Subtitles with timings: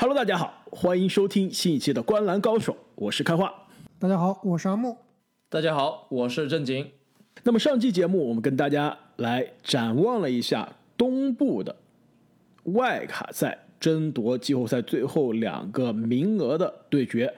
[0.00, 3.52] Hello，大家好，欢迎收听新一期的《观澜高手》，我是开化。
[3.98, 4.96] 大家好，我是阿木。
[5.50, 6.90] 大家好，我是正经。
[7.42, 11.76] 那么上期节目我们跟大家来展望了一下东部的
[12.62, 17.34] 外卡赛争夺季后赛最后两个名额的对决，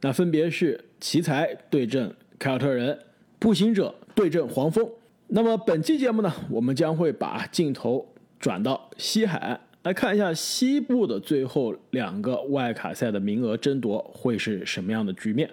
[0.00, 2.96] 那分别是奇才对阵凯尔特人，
[3.40, 4.88] 步行者对阵黄蜂。
[5.26, 8.06] 那么本期节目呢，我们将会把镜头
[8.38, 9.60] 转到西海岸。
[9.84, 15.48] 来看一下西部的最后两个外卡赛的名额争夺会是什么样的局面？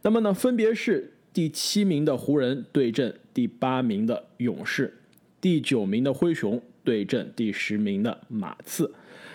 [0.00, 4.94] 那么呢，分别是第七名的湖人对阵第八名的勇士，
[5.38, 8.90] 第九名的灰熊对阵第十名的马刺。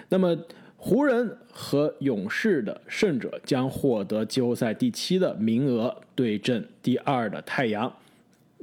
[0.10, 0.36] 那么
[0.78, 7.96] 湖人和勇士的胜者将获得季后赛第七的名额，对阵第二的太阳。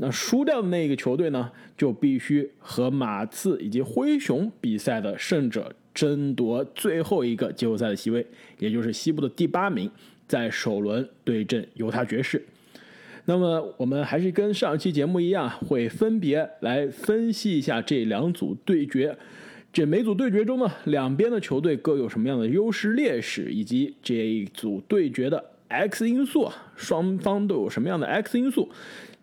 [0.02, 8.26] 那输掉的那个球队呢，就必须和马刺以及灰熊比赛的胜者争夺最后一个季后赛的席位，
[8.59, 9.90] 也就是西部的第八名，
[10.26, 12.43] 在首轮对阵犹他爵士。
[13.26, 19.15] 那么我们还是跟上期节目一样，会分别来分析一下这两组对决。
[19.71, 28.71] 这每组对决中呢，两边的球队各有什么样的优势劣势，以及这一组对决的 X 因素啊，双方都有什么样的 X 因素。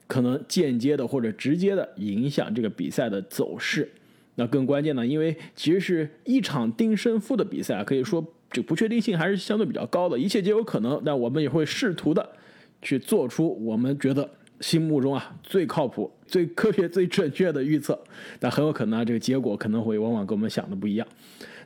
[0.07, 3.87] 可能间接的或者直接的影响这个比赛的走势。
[4.35, 11.01] 那更关键呢，因为其实是一场定胜负的比赛啊，可以说这不确定性还是相对比较高的，一切皆有可能。
[11.03, 12.29] 但我们也会试图的
[12.81, 14.29] 去做出我们觉得
[14.61, 17.99] 心目中啊最靠谱、最科学、最准确的预测。
[18.39, 21.07] 但很有可能啊，这个结果可能会往往跟我们想的不一样。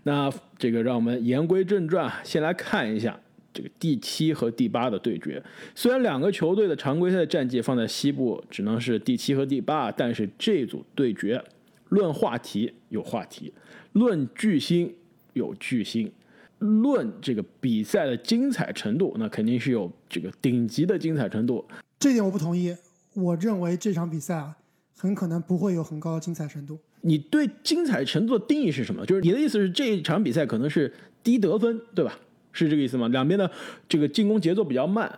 [0.03, 3.19] 那这个让我们言归正传，先来看一下。
[3.53, 5.43] 这个第七和第八的对决，
[5.75, 11.43] 虽然两个球队的常规赛战绩放在西部只能是第七和第八，但是这组对决，
[11.89, 13.53] 论话题有话题，
[13.93, 14.93] 论巨星
[15.33, 16.11] 有巨星，
[16.59, 21.65] 论这个比赛的精彩程度，那肯定是有这个顶级的精彩程度。
[21.99, 22.75] 这点我不同意，
[23.13, 24.55] 我认为这场比赛啊，
[24.95, 26.79] 很可能不会有很高的精彩程度。
[27.01, 29.05] 你对精彩程度的定义是什么？
[29.05, 32.17] 就是你的意思是这一场比赛可能是低得分，对吧？
[32.51, 33.07] 是这个意思吗？
[33.09, 33.49] 两边的
[33.87, 35.11] 这个进攻节奏比较慢。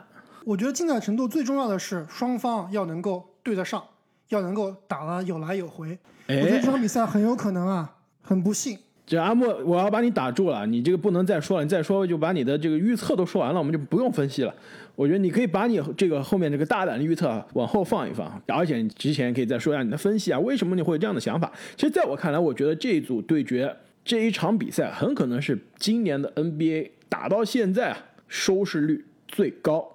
[0.45, 3.83] 我觉得精彩程度最重要的是双方要能够对得上，
[4.29, 5.97] 要能够打得有来有回。
[6.27, 8.77] 我觉得这场比赛很有可能啊，很不幸。
[9.05, 14.55] 这阿莫，我要把你打住了，你这个不能再说了，你再说就把你的这个预测都说完了，我们就不用分析了。
[14.95, 21.51] 我觉得你可以把你这个后面这个大胆的预测往后放一放，而且你之前可以再说一下你的分析啊，为什么你会有这样的想法？
[21.75, 26.91] 其实在我看来，我觉得这一组对决这一场比赛很可能是今年的 NBA。
[27.09, 27.97] 打到现在啊，
[28.27, 29.87] 收视率最高、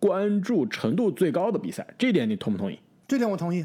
[0.00, 2.76] 关注程度最高的比赛，这点你同不同意？
[3.06, 3.64] 这点我同意，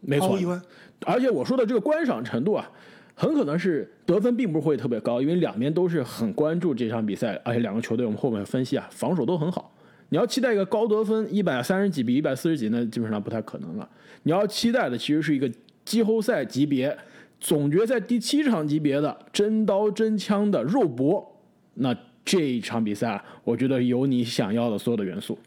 [0.00, 0.28] 没错。
[0.28, 0.62] 毫无疑问。
[1.04, 2.70] 而且我说的这个观赏程度啊，
[3.14, 9.74] 很可能是得分并不会特别高，因为两边都是很关注这场比赛，而且两个球队我们后面分析啊，防守都很好。
[10.10, 13.90] 你要期待一个高得分，一百三十几比一百四十几，那基本上不太可能了。
[14.22, 15.50] 你要期待的其实是一个
[15.84, 16.96] 季后赛级别、
[17.40, 21.40] 总决赛第七场级别的真刀真枪的肉搏，
[21.74, 21.96] 那。
[22.28, 25.38] 这一场比赛啊，我觉得有你想要的所有的元素，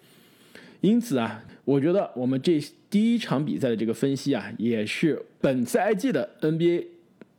[0.80, 2.58] 因此啊，我觉得我们这
[2.90, 6.86] 第一场比赛的这个分析啊，也是本赛季的 NBA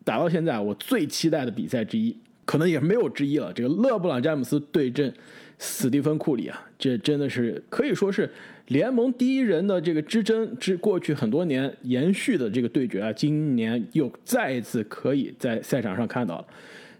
[0.04, 3.50] 打到现在我最期待的比赛之一，可能也没有之一了。
[3.50, 5.10] 这个勒布朗詹姆斯对阵
[5.58, 8.30] 斯蒂芬库里啊，这真的是可以说是
[8.70, 16.46] 联盟第一人的这个之争之过去很多年延续的这个对决啊，今年又再一次可以在赛场上看到了。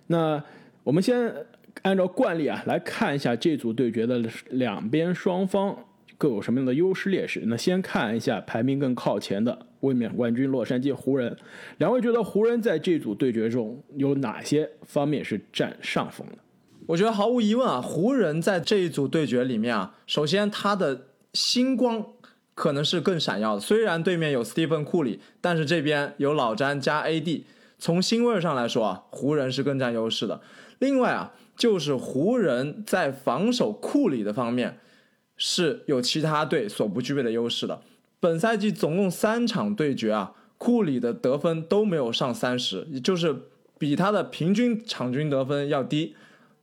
[0.07, 0.41] 那
[0.85, 1.35] 我们先。
[1.83, 4.21] 按照惯例啊，来看一下这组对决的
[4.51, 5.75] 两边双方
[6.19, 7.45] 各有什么样的优势劣势。
[7.47, 11.35] 那先看一下排名更靠前的卫冕冠军洛杉矶湖人，
[11.79, 16.39] 两位觉得湖人在这组对决中有哪些方面是占上风的？
[16.87, 22.05] 我觉得毫无疑问啊，湖人在这一组对决里面啊，首先他的星光
[22.55, 23.61] 可能是更闪耀的。
[23.61, 27.43] 虽然对面有斯蒂芬库里，但是这边有老詹加 AD，
[27.78, 30.41] 从星味上来说啊，湖人是更占优势的。
[30.78, 31.33] 另外啊。
[31.57, 34.78] 就是湖人在防守库里的方面
[35.37, 37.83] 是有其他队所不具备的优势的。
[38.19, 43.43] 本赛季总共三场对决啊，库里的得分都没有上三十，也就是
[43.77, 46.16] 比他的平均场均得分要低，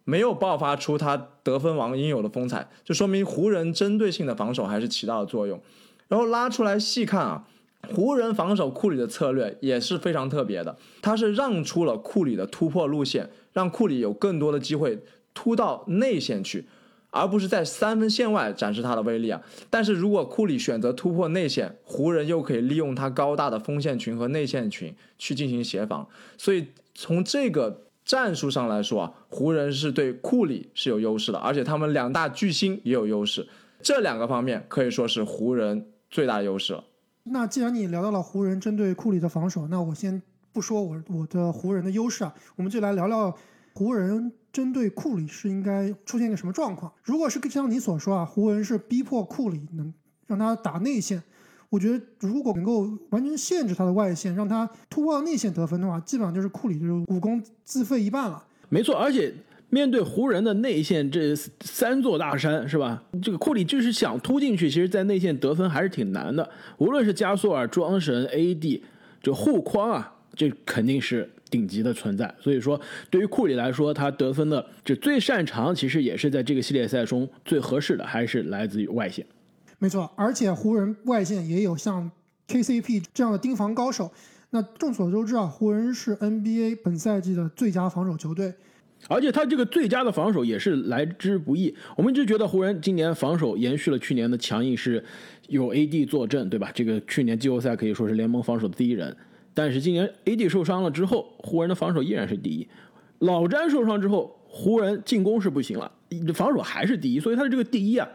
[0.04, 5.60] 没有爆发出他得分王应有的风采，就说明湖人针对性的防守还是起到了作用。
[6.08, 7.48] 然后拉出来细看啊，
[7.94, 13.30] 湖人防守库里的策略也是非常特别的，他是让出了库里的突破路线。
[13.54, 15.00] 让库里有更多的机会
[15.34, 16.66] 突到内线去，
[17.10, 19.42] 而不是在三分线外展示他的威力啊！
[19.72, 26.08] 但是如果库里选择突破内线，湖人又可以利用他高大的锋线群和内线群去进行协防。
[26.38, 33.46] 所以从这个战术上来说啊，湖人是对库里是有优势的，而且他们两大巨星也有优势，
[33.82, 36.86] 这两个方面可以说是湖人最大优势了。
[37.24, 40.22] 那既然你聊到了湖人针对库里的防守，那我先
[40.54, 43.36] 不说我我的湖人的优势啊，我们就来聊聊
[43.74, 46.90] 湖人针对库里是应该出现一个什么状况。
[47.04, 49.94] 如果是像你所说啊，湖人是逼迫库里能
[50.26, 51.22] 让他打内线。
[51.70, 58.42] 我觉得，如果能够完全限制他的外线，让他突破到内线得分的话，基本上就是库里就是武功自废一半了。
[58.70, 59.34] 没错，而且
[59.70, 63.04] 面对湖人的内线这三座大山，是吧？
[63.22, 66.50] 这个库里就是想突进去，其实，在内线得分还是挺难的。
[66.78, 68.82] 无论是加索尔、庄神、AD，
[69.22, 72.34] 这护框啊，这肯定是顶级的存在。
[72.40, 72.80] 所以说，
[73.10, 79.26] 对于库里来说，他得分的这最擅长，其实也是在这个系列赛中最合适的，还是来自于外线。
[79.80, 82.10] 没错，而且湖人外线也有像
[82.48, 84.12] KCP 这样的盯防高手。
[84.50, 88.54] 那众所周知啊，湖人是 NBA 本赛季的最佳防守球队，
[89.10, 91.76] 而且他这个最佳的防守也是来之不易。
[91.96, 95.04] 我们一直觉得湖人今年防守延续了去年的强硬，是
[95.50, 96.72] 有 AD 坐镇，对吧？
[96.74, 99.16] 这个去年季后赛可以说是联盟防守的第一人。
[99.54, 102.68] 但是今年 AD 受伤了之后，湖人的防守依然是第一。
[103.20, 105.92] 老詹受伤之后，湖人进攻是不行了，
[106.34, 107.20] 防守还是第一。
[107.20, 108.08] 所以他的这个第一啊。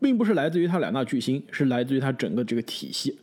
[0.00, 3.20] 并不是来自于他两大巨星，是来自于他整个这个体系。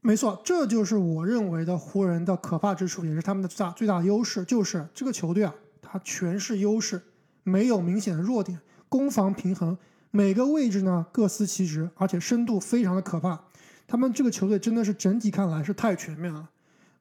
[0.00, 7.00] 没错，这就是我认为的湖人的可怕之处，也是他们的最大最大优势，就是这个球队啊，它全是优势，
[7.42, 8.58] 没有明显的弱点，
[8.88, 9.76] 攻防平衡，
[10.10, 13.38] 每个位置呢各司其职，而且深度非常的可怕。
[13.86, 16.48] 他们这个球队真的是整体看来是太全面了，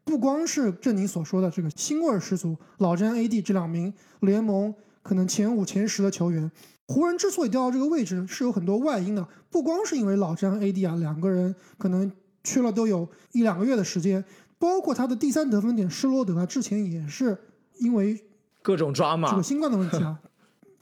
[0.03, 6.51] 不光是正你所说的这个腥味十足，老詹、AD 这两名联盟可能前五前十的球员。
[6.89, 12.11] 湖人之所以掉到这个位置，是有很多外因的，不光是因为老詹 AD 啊两个人可能
[12.43, 14.25] 缺了都有一两个月的时间，
[14.57, 17.37] 包括他的第三得分点施罗德啊，之前也是
[17.77, 18.19] 因为
[18.63, 20.19] 各种抓马这个新冠的问题啊，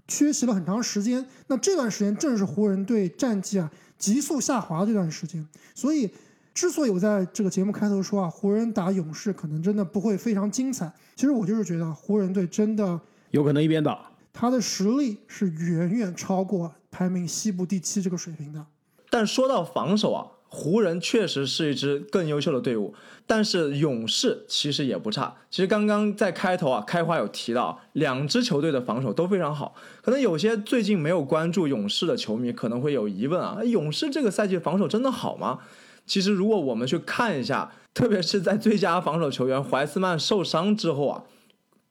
[0.07, 1.25] 缺席了很长时间。
[1.48, 5.45] 那这段时间正是湖人队战绩啊急速下滑这段时间，
[5.75, 6.10] 所以
[6.53, 12.98] 之所以我在这个节目开头说啊，湖人打勇士可能真的不会非常精彩，其实我就是觉得湖人队真的
[13.31, 14.01] 有可能一边倒。
[14.39, 18.63] 他的实力是远远超过排名西部第七这个水平的。
[19.10, 22.94] 但说到防守啊，湖人确实是一支更优秀的队伍，
[23.25, 25.34] 但是勇士其实也不差。
[25.50, 29.74] 其实刚刚在开头啊，开花有提到，两支球队的防守都非常好。
[30.04, 35.57] 可能有些最近没有关注勇士的球迷可能会有疑问啊，勇士这个赛季防守真的好吗？
[36.06, 41.24] 其实如果我们去看一下，特别是在最佳防守球员怀斯曼受伤之后啊。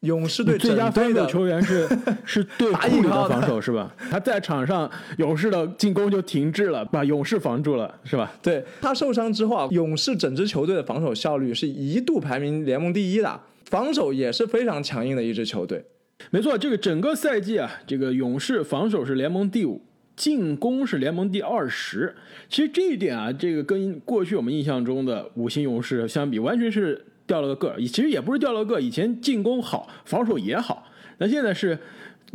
[0.01, 1.89] 勇士队最佳防守球员是
[2.25, 3.93] 是对库里的防守是吧？
[4.11, 4.89] 他在场上，
[5.19, 8.31] 勇士的进攻就停滞了，把勇士防住了是吧？
[8.43, 15.83] 对他受伤之后啊，勇士整支球队的防守效率是一度排名联盟第一的，防守也是非常强硬的一支球队。
[16.31, 19.83] 没错，这个整个赛季啊，这个勇士防守是联盟第五，
[20.15, 22.15] 进攻是联盟第二十。
[22.49, 27.07] 其实这一点啊，这个跟过去我们印象中的五星勇士相比，完全是。
[27.27, 30.87] 掉了个个，其实也不是掉了个，以前进攻好，防守也好，
[31.19, 31.79] 那现在是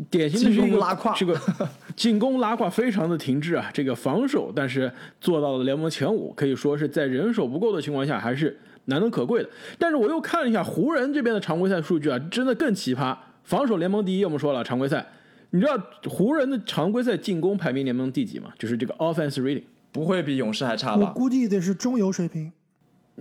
[0.10, 1.40] 典型的进攻拉胯，这个
[1.96, 3.70] 进攻拉胯非常的停滞啊。
[3.74, 9.50] 这个防守，但是做到了联盟前五，可以说是在人手不够的情况下，还是难能可贵的。
[9.78, 13.16] 但是我又看了一下湖人这边的常规赛数据啊，真的更奇葩。
[13.44, 15.06] 防守联盟第一，我们说了常规赛，
[15.50, 15.78] 你知道
[16.10, 18.52] 湖人的常规赛进攻排名联盟第几吗？
[18.58, 21.08] 就是这个 offense rating，不会比勇士还差吧？
[21.08, 22.52] 我估计得是中游水平。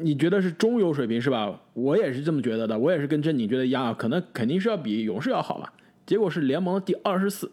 [0.03, 1.61] 你觉得是中游水平是吧？
[1.75, 5.73] 我也是这么觉得的，我也是跟珍妮觉得一样，可能肯定是要比勇士要好吧。
[6.07, 7.51] 结果是联盟第二十四，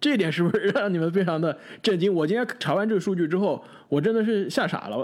[0.00, 2.12] 这点是不是让你们非常的震惊？
[2.12, 4.96] 我今天查完这个数据之后，我真的是吓傻了。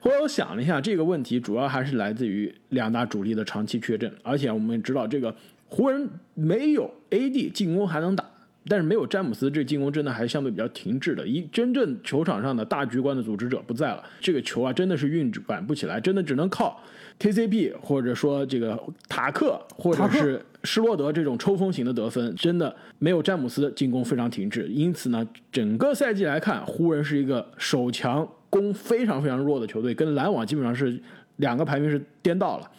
[0.00, 5.34] 后来我想了一下，这个问题主要还是来自于两大主力的长期缺阵，而且我们知道这个
[5.66, 8.24] 湖人没有 AD 进攻还能打。
[8.66, 11.26] 但是没有詹姆斯，这进攻真的还相对比较停滞的。
[11.26, 16.80] 一真正球场上的大局观的组织者不在了，这个球啊真的是运转不起来，真的只能靠
[17.20, 24.66] KCP 或者说这个塔克或者是施罗德这种抽风型的得分，真的没有詹姆斯进攻非常停滞。
[24.68, 30.98] 因此呢，整个赛季来看，湖人是一个守强攻非常非常弱的球队，跟篮网基本上是
[31.36, 32.70] 两个排名是颠倒了。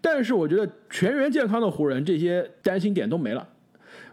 [0.00, 3.48] 但是我觉得全员健康的湖人，这些担心点都没了。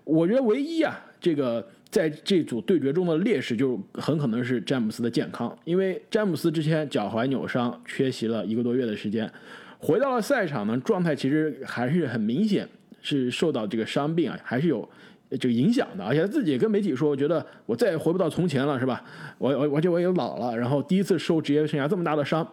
[0.04, 1.00] 我觉得唯一啊。
[1.22, 9.32] 这个在这组对决中的劣势就很可能是詹姆斯的健康，因为詹姆斯之前脚踝扭伤，缺席了一个多月的时间，
[9.78, 12.68] 回到了赛场呢，状态其实还是很明显
[13.04, 14.90] 是受到这个伤病啊，还是有
[15.30, 16.04] 这个影响的。
[16.04, 19.04] 而且他自己也跟媒体说，我觉得我再也回不到从前了，是吧？
[19.38, 22.48] 我我而且我也老了，然后第一次受职业生涯这么大的伤，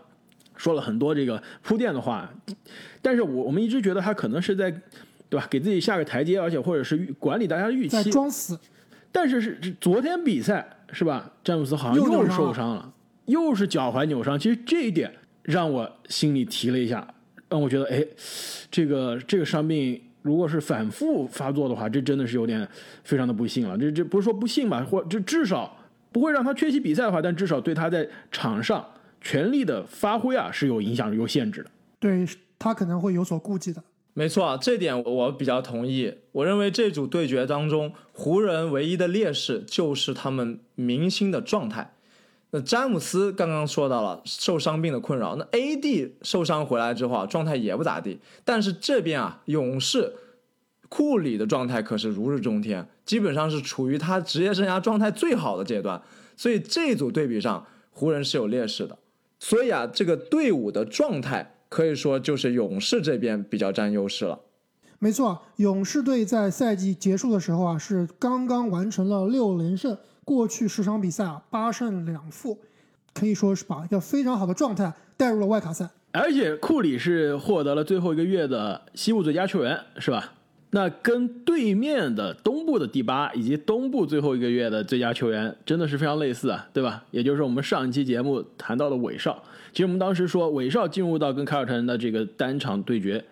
[0.56, 2.30] 说了很多这个铺垫的话，
[3.00, 4.82] 但是我我们一直觉得他可能是在。
[5.28, 5.46] 对吧？
[5.50, 8.10] 给自己下个台阶，而且或者是预管理大家的预在期。
[8.10, 8.58] 装死。
[9.10, 11.32] 但是是是昨天比赛是吧？
[11.42, 12.92] 詹姆斯好像又又扭伤了受伤了，
[13.24, 14.38] 又是脚踝扭伤。
[14.38, 15.10] 其实这一点
[15.42, 17.06] 让我心里提了一下，
[17.48, 18.04] 让我觉得，哎，
[18.70, 22.68] 这个这个伤病如果是反复发作的话，这真的是有点
[23.02, 23.78] 非常的不幸了。
[23.78, 25.74] 这这不是说不幸吧，或这至少
[26.12, 28.86] 不会让他缺席比赛的话，但至少对他在场上
[29.22, 31.70] 全力的发挥啊是有影响、有限制的。
[31.98, 32.26] 对
[32.58, 33.82] 他可能会有所顾忌的。
[34.18, 36.12] 没错，这点我比较同意。
[36.32, 41.94] 我认为这组对决当中，湖人唯一的劣势就是他们明星的状态。
[42.50, 48.18] 那詹姆斯刚刚说到了受伤病的困扰，那 AD 受伤回来之后啊，状态也不咋地。
[48.44, 50.12] 但是这边啊，勇士
[50.88, 56.02] 库里的状态可是如日中天，基本上是处于他职业生涯状态最好的阶段。
[56.36, 58.98] 所以这组对比上，湖人是有劣势的。
[59.38, 64.40] 所以啊，这个队伍的状态可以说就是勇士这边比较占优势了。
[64.98, 72.58] 没错，勇士队在赛季结束的时候啊，是刚刚完成了六连胜，过去十场比赛啊八胜两负，
[73.14, 75.88] 可以说是把一个非常好的状态带入了外卡赛。
[76.10, 80.32] 而且库里是获得了最后一个月的西部最佳球员，是吧？
[80.70, 87.04] 那跟对面的东部的第八以及东部最后一个月的最佳球员真的是非常类似啊，对吧？
[87.10, 89.42] 也就是我们上一期节目谈到的韦少，
[89.78, 93.24] 其实我们当时说韦少进入到跟凯尔特人的这个单场对决，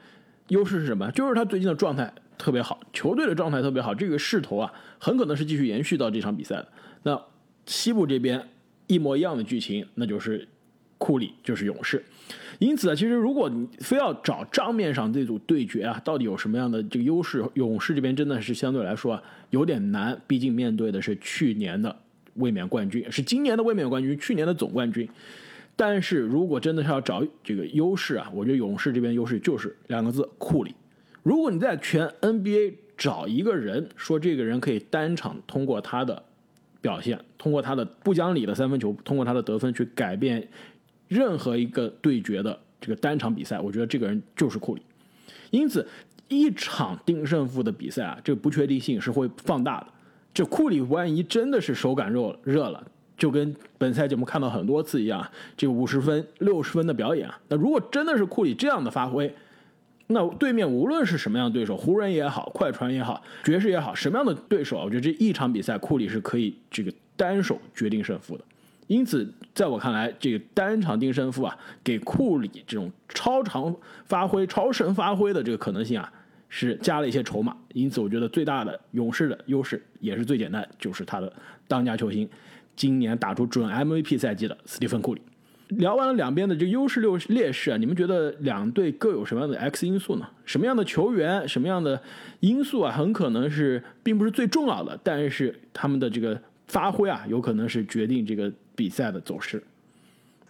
[0.46, 1.10] 优势是什么？
[1.10, 6.68] 就是他最近的状态特别好，球队的状态特别好，这个势头啊，很可能是继续延续到这场比赛的。
[7.02, 7.20] 那
[7.66, 8.40] 西部这边
[8.86, 10.46] 一模一样的剧情，那就是
[10.98, 12.04] 库里就是勇士。
[12.60, 21.96] 因此啊，其实如果你非要找账面上这组对决啊，到底有什么样的这个优势，勇士这边真的是相对来说啊有点难，毕竟面对的是去年的
[22.34, 25.08] 卫冕冠军，是今年的卫冕冠军，去年的总冠军。
[25.76, 30.74] 但是如果真的是要找这个优势啊，我觉得勇士这边优势就是两个字：库里。
[31.22, 36.22] 如果你在全 NBA 找一个人，说这个人可以单场通过他的
[36.80, 40.48] 表现，通过他的不讲理的三分球，通过他的得分去改变
[41.08, 44.82] 任何一个对决的这个单场比赛，我觉得这个人就是库里。
[45.50, 45.86] 因此，
[46.28, 49.88] 一场定胜负的比赛啊，这个不确定性是会放大的。
[50.32, 59.34] 这库里万一真的是手感热热了，就跟本赛季我们看到很多次一样，这个五十分、六十分的表演啊，那如果真的是库里这样的发挥，
[60.08, 68.44] 那对面无论是什么样的对手，湖人也好，快船也好，爵士也好，什么样的对手啊，我觉得这一场比赛库里是可以这个单手决定胜负的。
[68.86, 76.12] 因此，在我看来，这个单场定胜负啊，给库里这种超常发挥、超神发挥的这个可能性啊，
[76.48, 77.56] 是加了一些筹码。
[77.72, 81.32] 因此，我觉得最大的勇士的优势也是最简单，就是他的
[81.66, 82.28] 当家球星，
[82.76, 85.22] 今年打出准 MVP 赛季的斯蒂芬库里。
[85.70, 90.28] 聊完了两边的这优势劣劣势啊，你们觉得两队各有什么样的 X 因素呢？
[90.44, 92.00] 什么样的球员、什么样的
[92.38, 99.60] 因素啊，很可能是并不是最重要的，但是他们的这个发挥啊，有可能是决定这个比赛的走势。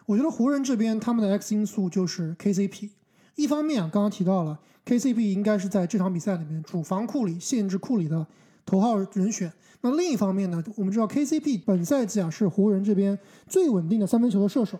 [0.04, 2.90] 我觉得湖人这边他们的 X 因素就是 KCP。
[3.36, 8.26] 一方面啊，刚刚提到了 KCP 应该是在这场比赛里面主防库里、限制库里的
[8.66, 9.50] 头号人选。
[9.82, 14.78] 那另一方面呢，我们知道 KCP 本赛季啊是湖人这边最稳定的三分球的射手。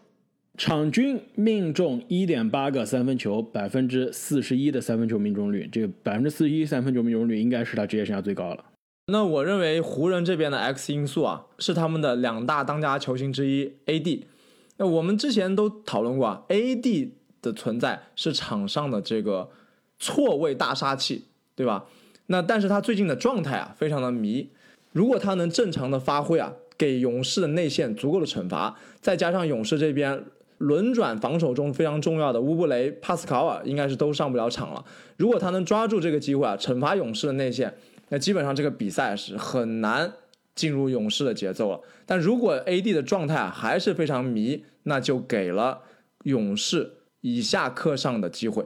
[0.59, 8.65] 场均命中一点八个三分球，百分之四十一的三分球命中率，这个百分之四十一三分球命中率应该是他职业生涯最高了。
[9.09, 14.23] 那我认为湖人这边的 X 因素啊，是他们的两大当家球星之一 AD。
[14.79, 17.11] 那我们之前都讨论过啊，AD
[17.43, 19.50] 的存在是场上的这个
[19.99, 21.85] 错位大杀器，对吧？
[22.29, 24.49] 那但是他最近的状态啊，非常的迷。
[24.97, 30.25] 如果他能正常的发挥啊，给勇士的内线足够的惩罚，再加上勇士这边
[30.57, 34.83] 轮转防守中非常重要的乌布雷、帕斯考尔，应该是都上不了场了。
[35.19, 37.75] 如果他能抓住这个机会啊，惩罚勇士的内线，
[38.09, 40.11] 那基本上这个比赛是很难
[40.55, 41.79] 进入勇士的节奏了。
[42.07, 45.83] 但如果 AD 的状态还是非常迷，那就给了
[46.23, 48.65] 勇士以下课上的机会。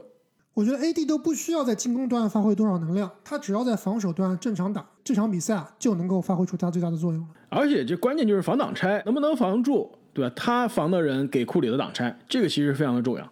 [0.61, 7.27] 我觉得 AD 都不需要在进攻端发挥多少能量，他只要在防守端正常打，这场比赛啊就能够发挥出他最大的作用了。
[7.49, 10.31] 而且这关键就是防挡拆，能不能防住，对吧？
[10.35, 13.27] 他防的人给库里的挡拆，这个其实非常的重要。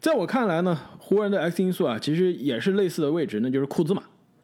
[0.00, 4.02] 在我看来呢，湖人的 X 因素啊，其实也是类似的位置，那就是库兹马。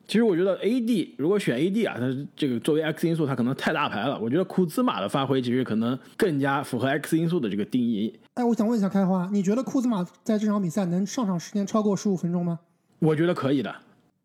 [0.08, 4.18] 其实我觉得 AD 如果选 AD 啊，他这个作为 X 因素，他可能太大牌了。
[4.20, 8.16] 我觉得库兹马的发挥其实可能更加符合 X 因素的这个定义。
[8.34, 12.60] 哎，我想问一下开花，你觉得库兹马在这场比赛能上场时间超过十五分钟吗？
[13.00, 13.74] 我觉得可以的。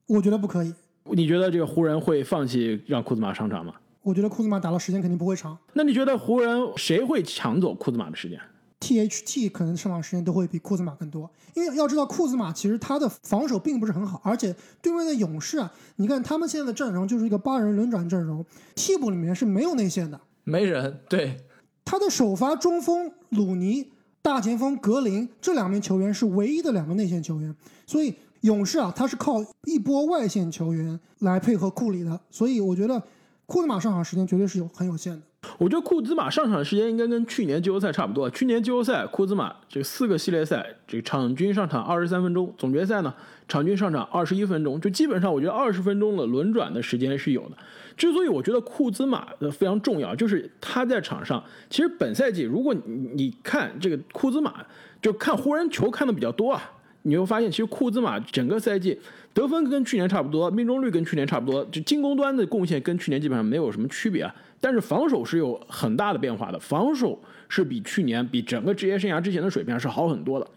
[0.07, 0.73] 我觉得不可以。
[1.05, 3.73] 你觉得这个湖人会放弃让库兹马上场吗？
[4.03, 5.57] 我觉得库兹马打的时间肯定不会长。
[5.73, 8.39] 那你觉得湖人谁会抢走库兹马的时间？
[8.81, 21.37] THT 可能上场时间都会比库兹马更多，因为要知道库兹马其实他的防守并不是很好，而且对面的勇士啊，你看他们现在的阵容就是一个八人轮转阵容，替补里面是没有内线的，没人对，
[21.85, 23.91] 他的首发中锋鲁尼、
[24.23, 33.03] 大前锋格林这两名球员是唯一的两个内线球员，所以勇士啊，他是靠一波外线球员来配合库里的，所以我觉得
[33.45, 35.21] 库兹马上场时间绝对是有很有限的。
[35.57, 38.29] 我觉得库兹马上场的时间应该跟去年季后赛差不多。
[38.29, 43.13] 去年季后赛库兹马这四个系列赛，这个场均上场二十三分钟，总决赛呢
[43.47, 47.57] 场均上场二十一分钟，就基本上我觉得二十分钟的轮转的时间是有的。
[47.97, 54.65] 之所以我觉得库兹马的非常重要，就是他在场上，其实本赛季如果你你看这个库兹马，
[55.01, 56.71] 就看湖人球看的比较多啊，
[57.03, 58.99] 你会发现其实库兹马整个赛季
[59.33, 64.33] 得分跟去年差不多，命中率跟去年差不多，就进攻端的贡献跟去年基本上没有什么区别啊。
[64.61, 70.47] 但是防守是有很大的变化的，防守是比去年、比整个职业生涯之前的水平是好很多的。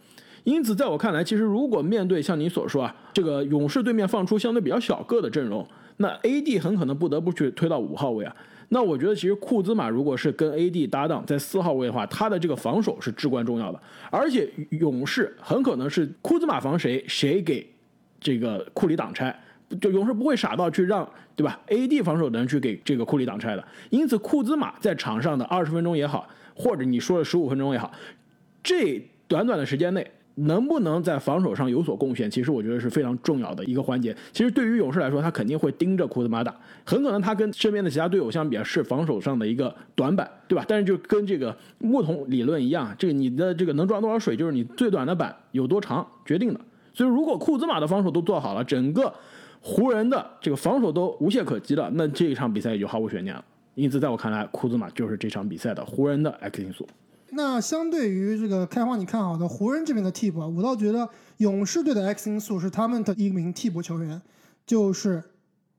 [0.44, 8.37] 因此，在我看来，其实如果面对像你所说啊，这个勇士对面放出相对比较小个的阵容，那 AD 很可能不得不去推到五号位啊。
[8.68, 13.80] 那我觉得，其实库兹马如果是跟 AD 搭档在四号位的话，他的这个防守是至关重要的。
[14.11, 17.66] 而且勇士很可能是库兹马防谁，谁给
[18.20, 19.34] 这个库里挡拆。
[19.76, 27.90] 就勇士不会傻到去让对吧？AD 防守的人去给这个库里挡拆的，因此库兹马在场上的二十分钟也好，或者你说的十五分钟也好，
[28.62, 34.14] 这短短的时间内能不能在防守上有所贡献，其实我觉得是非常重要的一个环节。
[34.33, 36.54] 其实对于勇士来说，他肯定会盯着库兹马打，
[36.85, 40.64] 很可能他跟身边的其他队友相比是防守上的一个短板，对吧？
[40.66, 46.61] 但是就跟这个木桶理论一样，这个你的这个能装多少水，就是你最短的板有多长决定的。
[46.93, 49.12] 所以如果库兹马的防守都做好了，整个
[49.66, 53.42] 湖人的这个防守都无懈可击了，那这一场比赛也就毫无悬念了。
[53.75, 56.87] 因此，在我看来，库兹马就是这场比赛的湖人的 X 因素。
[57.30, 64.21] 那相对于这个开花你看好的湖人这边的替补啊，我倒觉得勇士队的 X 因素是他们的一名替补球员，
[64.67, 65.25] 就是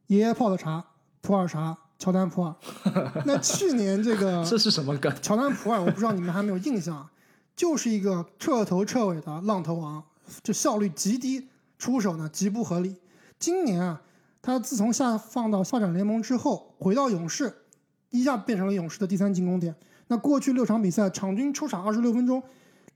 [0.08, 0.84] 爷爷泡的茶
[1.22, 2.56] 普洱茶乔丹普洱。
[3.24, 5.14] 那去年这个 这是什么梗？
[5.22, 7.08] 乔丹普洱，我不知道你们还没有印象，
[7.56, 10.04] 就是一个彻头彻尾的浪头王，
[10.42, 12.96] 就效率极低，出手呢极不合理。
[13.46, 14.02] 今年啊，
[14.42, 17.54] 他自从下放到发展联盟之后，回到勇士，
[18.10, 19.76] 一下变成了勇士的第三进攻点。
[20.08, 22.42] 那过去六场比赛，场均出场二十六分钟，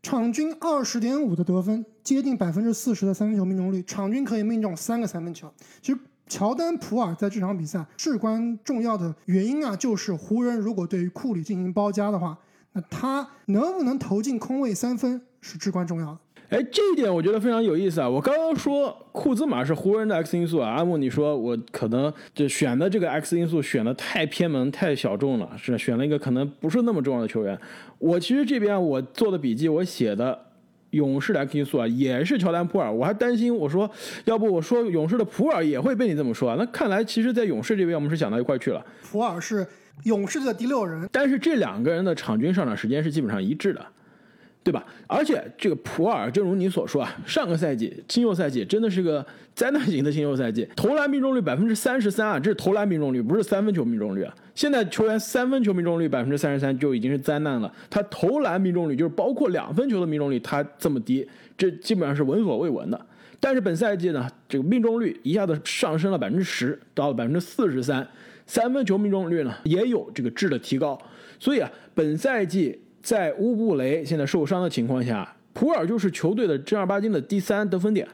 [0.02, 5.54] 场均二十点五的得分，接近百分之四十的三分球命中率，场均可以命中三个三分球。
[5.84, 12.36] 其实乔丹普尔在这场比赛至关重要的原因啊，就是湖人如果对于库里进行包夹的话，
[12.74, 16.20] 那他能不能投进空位三分是至关重要的。
[16.50, 18.10] 哎，这一点我觉得非常有意思啊！
[18.10, 27.56] 我刚刚说库兹马是湖人的 X 因素啊，阿木你说我可能就选的这个 X 因素选的太偏门、太小众了，是选了一个可能不是那么重要的球员。
[28.00, 30.48] 我其实这边我做的笔记，我写的
[30.90, 32.92] 勇士的 X 因素啊，也是乔丹普尔。
[32.92, 33.88] 我还担心，我说
[34.26, 36.56] 要不我说勇士的普尔也会被你这么说啊？
[36.58, 38.84] 那看来其实，在勇士这边我们是想到一块去了。
[39.04, 39.64] 普尔是
[40.06, 43.86] 勇士的第六人，但是这两个人的场均上场时间是基本上一致的。
[44.70, 44.86] 对吧？
[45.08, 54.32] 而且这个普尔，正如你所说啊，上个赛季新秀赛季真的是个灾难型的新秀赛季，投篮命中率百分之三十三啊，这是投篮命中率，不是三分球命中率啊。
[54.54, 61.28] 现在球员三分球命中率百分之三十三就已经是灾难了，他投篮命中率就是包括两分球的命中率，他这么低，
[61.58, 63.06] 这基本上是闻所未闻的。
[63.40, 68.08] 但是本赛季呢，这个命中率一下子上升了百分之十，到了百分之四十三，
[68.46, 71.02] 三分球命中率呢也有这个质的提高，
[71.40, 72.80] 所以啊，本赛季。
[73.02, 78.08] 在乌布雷现在受伤的情况下，普尔就是球队的正儿八经的第三得分点，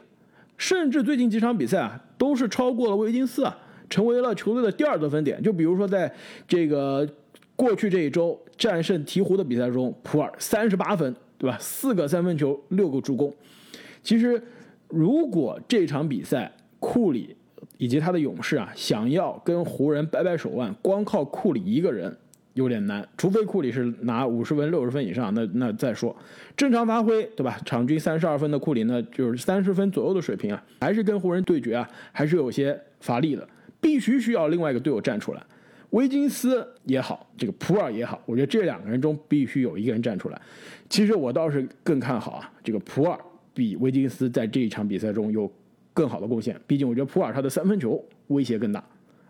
[0.56, 3.58] 甚至最近几场比赛啊，都是超过了威金斯啊，
[3.90, 5.42] 成为了球队的第二得分点。
[5.42, 6.12] 就比如说在
[6.46, 7.08] 这个
[7.54, 11.56] 过去这一周战胜鹈鹕的比赛中，普尔三十八分，对吧？
[11.60, 13.32] 四个三分球，六个助攻。
[14.02, 14.40] 其实，
[14.88, 17.36] 如果这场比赛库里
[17.76, 22.16] 以及他的勇士啊，想要跟湖人掰掰手腕，光靠库里一个人。
[22.56, 26.16] 有点难，除非库里是拿五十分、六十分以上，那那再说。
[26.56, 27.58] 正常发挥，对吧？
[27.66, 33.46] 场均三十二分的库里，那就是三十分左右的水平啊，还是跟湖人对决啊，还是有些乏力的。
[33.78, 35.42] 必须需要另外一个队友站出来，
[35.90, 40.40] 威金斯也好，这个普尔也好，我觉得这两个人中必须有一个人站出来。
[40.88, 43.18] 其实我倒是更看好啊，这个普尔
[43.52, 45.52] 比威金斯在这一场比赛中有
[45.92, 46.58] 更好的贡献。
[46.66, 48.82] 毕竟我觉得普尔他的三分球威胁更大，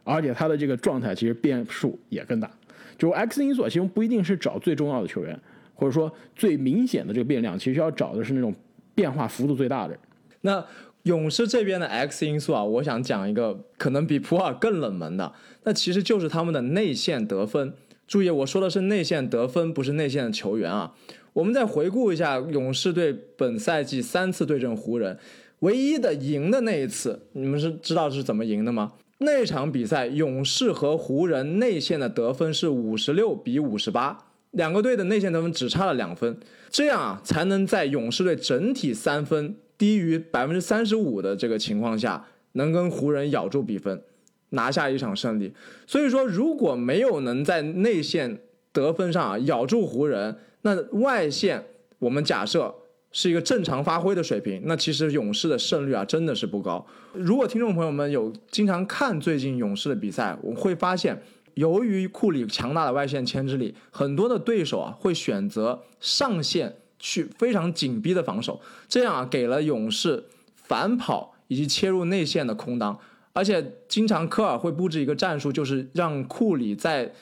[0.04, 2.48] 而且他的这个状态其实变数也更大。
[2.98, 5.38] 就 X 因素其实不一定是找最重要的球员，
[5.74, 8.54] 或者说最明显的这个变量，其实要找的是那种
[8.94, 9.98] 变化幅度最大的。
[10.40, 10.64] 那
[11.02, 15.32] 勇士这边的 X 因素啊，我想讲一个可能比普尔更冷门的，
[15.64, 17.72] 那其实就是他们的内线得分。
[18.06, 20.94] 注意，我说的是内线得分，不是内线的球员啊。
[21.32, 25.18] 我们再回顾一下勇士队本赛季三次对阵湖人，
[25.58, 28.92] 唯一的赢的那一次，你们是知道是怎么赢的吗？
[29.18, 44.02] 那场比赛，勇士和湖人内线的得分是五十六比五十八，两个队的内线得分只差了两分，这样啊才能在勇士队整体三分低于百分之三十五的这个情况下，能跟湖人咬住比分，
[44.50, 45.54] 拿下一场胜利。
[45.86, 48.38] 所以说，如果没有能在内线
[48.72, 51.64] 得分上啊咬住湖人，那外线
[52.00, 52.74] 我们假设
[53.18, 56.86] 是一个正常发挥的水平，那其实勇士的胜率啊真的是不高。
[57.14, 61.22] 如果听众朋友们有经常看最近勇士的比赛，我会发现，
[61.54, 70.24] 由于库里强大的外线牵制力，很多的对手啊会选择上线去非常紧逼的防守，这样啊给了勇士
[70.54, 72.98] 反跑以及切入内线的空当，
[73.32, 77.14] 而且经常科尔会布置一个战术，就是让库里在。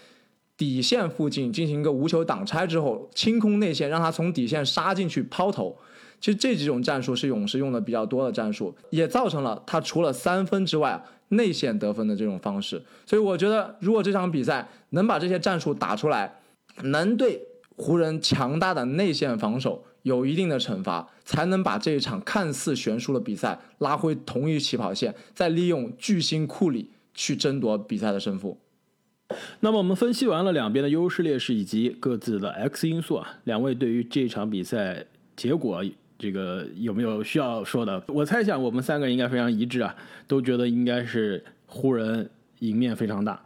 [0.57, 5.77] 底线附近进行一个无球挡拆之后，清空内线，让他从底线杀进去抛投。
[6.21, 12.83] 其实这几种战术是勇士用的比较多的战术，也造成了他除了三分之外，内线得分的这种方式。
[13.05, 16.41] 所以我觉得，如果这场比赛能把这些战术打出来，
[16.83, 17.43] 能对
[17.77, 28.59] 湖人强大的内线防守有一定的惩罚，才能把这一场看似悬殊的比赛拉回同一起跑线，再利用巨星库里去争夺比赛的胜负。
[29.61, 35.83] 那么我们分析完了两边的优势劣势以及各自的 X 因素啊，两位对于这场比赛结果
[36.19, 38.03] 这个有没有需要说的？
[38.09, 39.95] 我猜想我们三个应该非常一致啊，
[40.29, 42.29] 都觉得应该是湖人
[42.61, 43.43] 赢面非常大。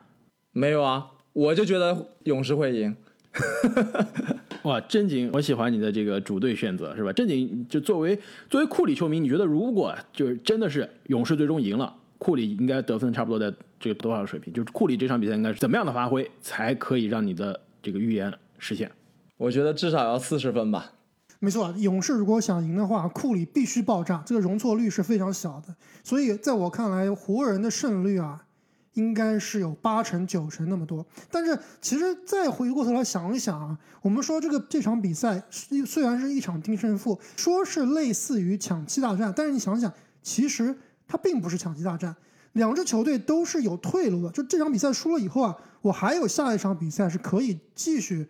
[0.52, 2.96] 没有啊，我就觉得勇士会赢。
[4.62, 7.12] 哇，正经，我喜欢你的这个主队选择是吧？
[7.12, 8.18] 正经就作为
[8.50, 11.94] 作为库里球迷，你觉得如果就是真的是勇士最终赢了？
[12.18, 14.52] 库里应该得分差不多在这个多少水平？
[14.52, 18.90] 就是库里这场比赛应该是怎么样的发挥，才可以让你的这个预言实现？
[19.36, 20.92] 我觉得至少要四十分吧。
[21.38, 25.72] 没错，勇士如果想赢的话，库里必须爆炸，这个容错率是非常小的。
[26.02, 28.44] 所以在我看来，湖人的胜率啊，
[28.94, 31.06] 应该是有八成九成那么多。
[31.30, 35.40] 但是其实再回过头来想一想啊，我们说这个这场比赛
[35.86, 40.76] 虽然是一场定胜负，说是类似于抢七大战，但是你想想，其实。
[41.08, 42.14] 它并不是抢七大战，
[42.52, 44.30] 两支球队都是有退路的。
[44.30, 48.28] 就这场比赛输了以后啊，我还有下一场比赛是可以继续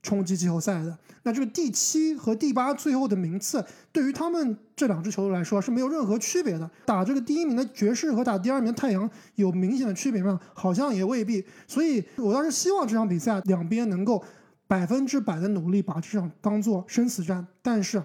[0.00, 0.96] 冲击季后赛的。
[1.24, 3.62] 那这个第七和第八最后的名次，
[3.92, 6.70] 对于他们这两支球队来说是没有任何区别的。
[6.86, 10.40] 打这个第一名的爵士和打第二名太阳有明显的区别吗？
[10.54, 11.44] 好像也未必。
[11.66, 14.24] 所以我倒是希望这场比赛两边能够
[14.66, 18.02] 百分之百的努力把这场当做生死战，但是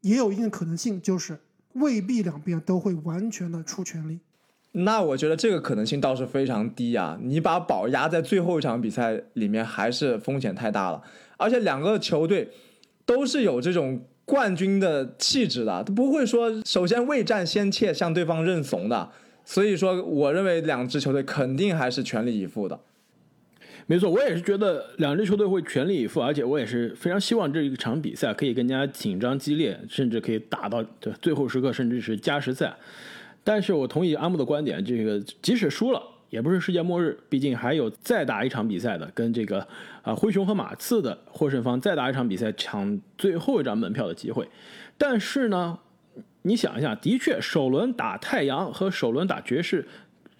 [0.00, 1.38] 也有一定的可能性就是。
[1.74, 4.18] 未必两边都会完全的出全力，
[4.72, 7.18] 那我觉得这个可能性倒是非常低啊！
[7.22, 11.02] 你把宝压在最后一场比赛里面，还是风险太大了。
[11.36, 12.50] 而且两个球队
[13.04, 19.10] 都是有这种冠军的气质的，都不会说首先未战先怯，向对方认怂的。
[19.44, 22.80] 所以说，我认为两支球队肯定还是全力以赴的。
[23.86, 32.74] 没错，我也是觉得两支球队会全力以赴，而且我也是非常希望这一场比赛可以更加紧张激烈，甚至可以打到对最后时刻，甚至是加时赛。
[33.44, 39.68] 但是我同意阿木的观点，这个即使输了也不是世界末日，毕竟还有再打一场比赛的，跟这个
[40.00, 44.48] 啊灰熊和马刺的获胜方再打一场比赛抢最后一张门票的机会。
[44.96, 45.78] 但是呢，
[46.40, 49.86] 你想一下，的确首轮打太阳和首轮打爵士。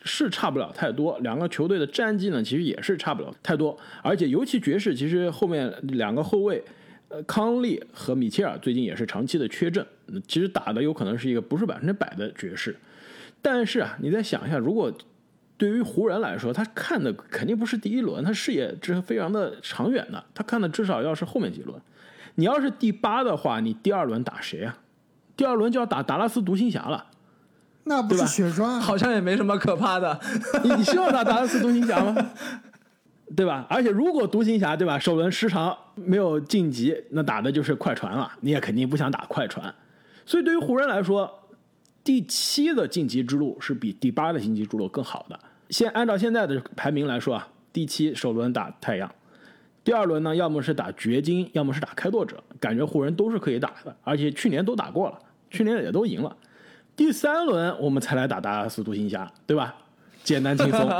[0.04, 3.76] 是差不了太多，两个球队的战绩呢，其实也是差不了太多。
[4.02, 6.62] 而且尤其爵士，其实后面两个后卫，
[7.08, 9.84] 呃，康利和米切尔最近也是长期的缺阵，
[10.28, 12.76] 其实打的有可能是一个不是百分之百的爵士。
[13.40, 14.92] 但是啊，你再想一下，如果
[15.56, 21.80] 对于湖人来说，他看的肯定不是第一轮，他视野是非常的长远的，他看的至少要是后面几轮。
[22.34, 24.76] 你要是第八的话，你第二轮打谁啊？
[25.36, 27.06] 第二轮就要打达拉斯独行侠了。
[27.84, 30.18] 那不是血栓，好像也没什么可怕的。
[30.62, 32.30] 你 你希望他打的是独行侠吗？
[33.36, 33.66] 对吧？
[33.68, 38.30] 而且如果独行侠对吧，首轮失常没有晋级，那打的就是快船了。
[38.40, 39.74] 你也肯定不想打快船。
[40.24, 41.48] 所以对于湖人来说，
[42.04, 45.38] 第七的晋级之路是比第八的晋级之路更好的。
[45.70, 49.10] 先按照现在的排名来说啊，第七首轮打太阳，
[49.82, 55.18] 第二轮呢要么是打掘金，要么是打开拓者，感觉湖人都是可以打的，而且去年都打过了，
[55.50, 56.36] 去年也都赢了。
[56.96, 59.74] 第三轮我们才来打达拉斯独行侠，对吧？
[60.22, 60.80] 简单轻松。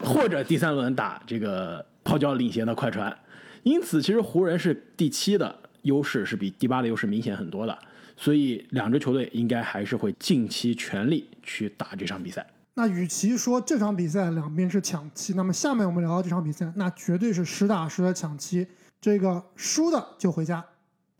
[0.00, 3.16] 或者第三轮打这个泡椒领衔的快船。
[3.62, 7.78] 因此，其实湖人是第七的优势是比第八的优势明显很多的。
[8.16, 12.46] 所以，两支球队应该还是会尽其全力去打这场比赛。
[12.74, 18.66] 那与其说这场比赛两边是抢七，那么下面我们聊到这场比赛，那绝对是实打实的抢七。
[19.00, 20.64] 这个输的就回家。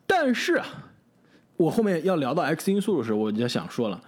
[0.06, 0.66] 但是啊，
[1.56, 4.00] 我后面要聊到 X 因素的时候，我就想说了，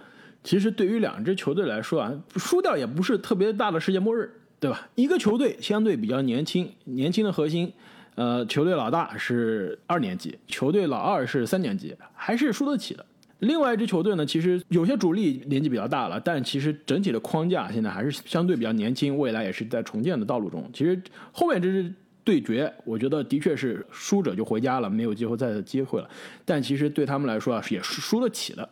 [0.43, 4.29] 其实对于两支球队来说啊，输掉也不是特别大的世界末日，
[4.59, 4.87] 对吧？
[4.95, 7.71] 一个球队相对比较年轻，年轻的核心，
[8.15, 13.05] 呃，球队老大是二年级，球队老二是三年级，还是输得起的。
[13.39, 20.67] 另外一支球队呢，其实有些主力年纪比较大了，但其实整体的框架现在还是相对比较年轻，未来也是在重建的道路中。
[20.73, 20.99] 其实
[21.31, 21.93] 后面这支
[22.25, 26.09] 对决，我觉得的确是输者就回家了，没有季后赛的机会了。
[26.43, 28.67] 但其实对他们来说啊，也是输得起的。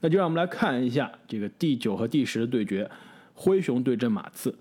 [0.00, 2.90] 那就让我们来看一下这个第九和第十的对决，
[3.34, 4.56] 灰熊对阵马刺。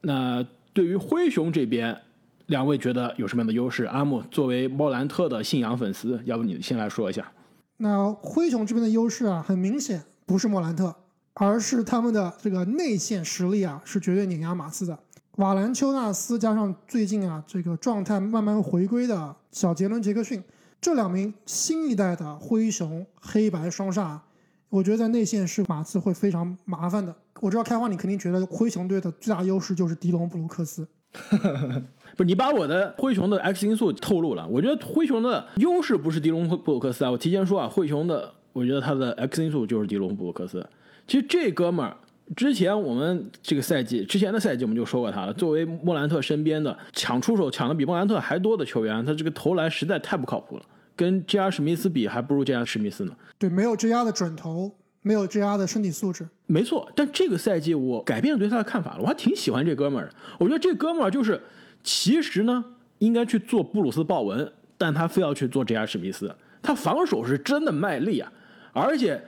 [0.00, 2.00] 那对于灰熊这边，
[2.46, 3.84] 两位觉得有什么样的优势？
[3.84, 7.30] 阿木作为莫兰特的信仰粉丝，要不你先来说一下。
[7.78, 10.94] 那灰熊这边的优势啊，很明显不是莫兰特，
[11.34, 14.96] 而是他们的这个内线实力啊，是绝对碾压马刺的。
[15.36, 20.42] 瓦兰丘纳斯加上最近啊这个状态慢慢回归的小杰伦杰克逊，
[20.78, 24.18] 这两名新一代的灰熊黑白双煞，
[24.68, 27.14] 我觉得在内线是马刺会非常麻烦的。
[27.40, 30.86] 我知道开花你肯定觉得灰熊队的最大优势就是迪隆布鲁克斯。
[32.14, 34.46] 不是你把我的灰熊的 X 因素透露了。
[34.46, 40.68] 我觉得灰熊的优势不是迪隆布鲁克斯啊，我提前说啊，灰熊的我觉得他的 X 因素就是迪隆布鲁克斯。
[41.06, 41.96] 其实这哥们儿
[42.34, 50.62] 之前我们这个赛季之前的赛季我们就说过他了，作为莫兰特身边的抢出手抢的比莫兰特还多的球员，他这个投篮实在太不靠谱了，
[50.96, 51.50] 跟 J.R.
[51.50, 52.64] 史密斯比还不如 J.R.
[52.64, 53.14] 史密斯呢。
[53.38, 54.04] 对，没有 J.R.
[54.04, 55.58] 的准头，没有 J.R.
[55.58, 56.26] 的身体素质。
[56.46, 60.14] 没错，但这个赛季我改变了对他的看法了，我还挺喜欢这哥们儿的。
[60.38, 61.40] 我觉得这哥们儿就是
[61.82, 62.64] 其实呢
[62.98, 65.86] 应该去做布鲁斯鲍文，但他非要去做 J.R.
[65.86, 66.34] 史密斯。
[66.62, 68.32] 他防守是真的卖力啊，
[68.72, 69.20] 而且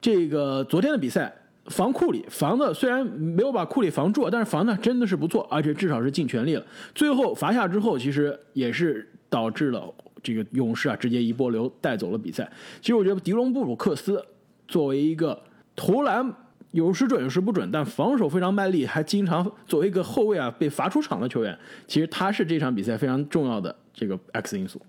[0.00, 1.34] 这个昨天的比赛
[1.66, 6.66] 防库里防的虽然没有把库里防住，但是防的真的是不错，而且至少是尽全力了。
[6.94, 12.50] 最后罚下之后，其实也是导致了这个勇士啊直接一波流带走了比赛。
[12.80, 14.24] 其实我觉得迪隆布鲁克斯
[14.66, 15.40] 作为一个
[15.76, 16.34] 投篮
[16.72, 24.80] 有时准有时不准，但防守非常卖力，还经常作为一个后卫啊被罚出场的球员，其实他是这场比赛非常重要的这个 X 因素。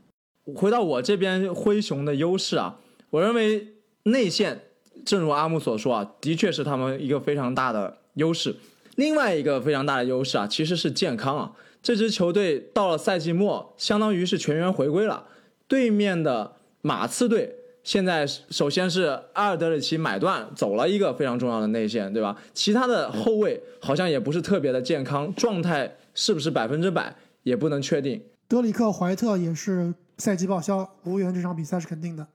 [0.56, 4.62] 回到我这边灰熊的优势啊，我认为内线，
[5.06, 8.56] 正如阿木所说啊，的确是他们一个非常大的优势。
[8.96, 11.52] 另外一个非常大的优势啊，其实是健康啊。
[11.82, 15.26] 这支球队到了赛季末，相当于是全员回归了。
[15.68, 22.38] 对面的马刺队现在首先是阿尔德里奇买断走了一个非常重要的内线，对吧？
[22.54, 28.22] 其他的后卫好像也不是特别的健康，状态是不是百分之百也不能确定。
[28.48, 32.26] 德里克怀特也是赛季报销，无缘这场比赛是肯定的。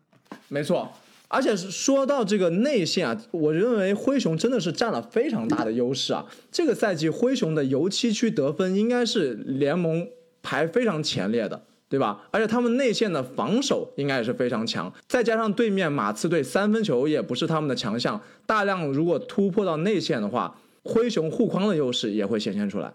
[0.49, 0.91] 没错，
[1.29, 6.25] 而且说到这个内线啊，我认为灰熊真的是占了非常大的优势啊。
[6.51, 10.09] 这个赛季灰熊的油漆区得分应该是联盟
[10.43, 12.27] 排非常前列的，对吧？
[12.31, 22.95] 而且他们内线的防守应该也是非常强，再加上对面马刺队三分球也不是他们的强项，大量如果突破到内线的话，灰熊护框的优势也会显现出来。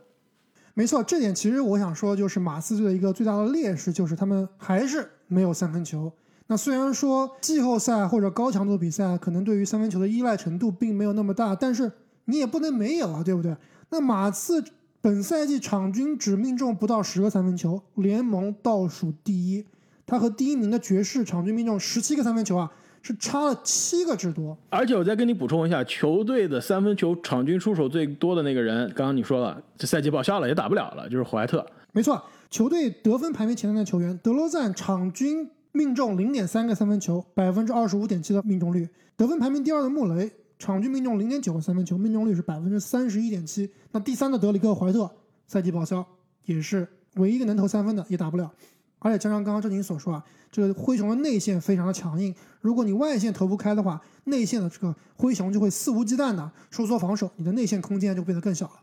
[0.73, 6.11] 没错，这点其实我想说，就是马刺队的一个最大的劣势，就是他们还是没有三分球。
[6.53, 11.91] 那虽然说季后赛或者高强度比赛可能对于三分球的依赖程度并没有那么大，但是
[12.25, 13.57] 你也不能没有啊，对不对？
[13.89, 14.63] 那马刺
[15.01, 19.65] 本赛季场均只命中不到十个三分球，联盟倒数第一。
[20.05, 24.55] 他和第一名的爵士场均命中十七个三分球啊，是差了七个之多。
[24.69, 31.65] 而且我再跟你补充一下，球队的三分球场均出手最多的那个人，刚刚你说了，这赛季报销了，也打不了了，就是怀特。
[31.93, 43.67] 没错，球队得分排名前三的球员，德罗赞场均命中零点三个三分球，百分之二十五点七的命中率；得分排名第二的穆雷，场均命中零点九个三分球，命中率是百分之三十一点七。
[43.91, 45.09] 那第三的德里克怀特，
[45.47, 46.05] 赛季报销，
[46.45, 48.53] 也是唯一一个能投三分的，也打不了。
[48.99, 58.73] 而且加上刚刚正经所说啊，这个灰熊的内线非常的强硬，如果你外线投不开的话，内线的这个灰熊就会肆无忌惮的收缩防守，你的内线空间就变得更小了。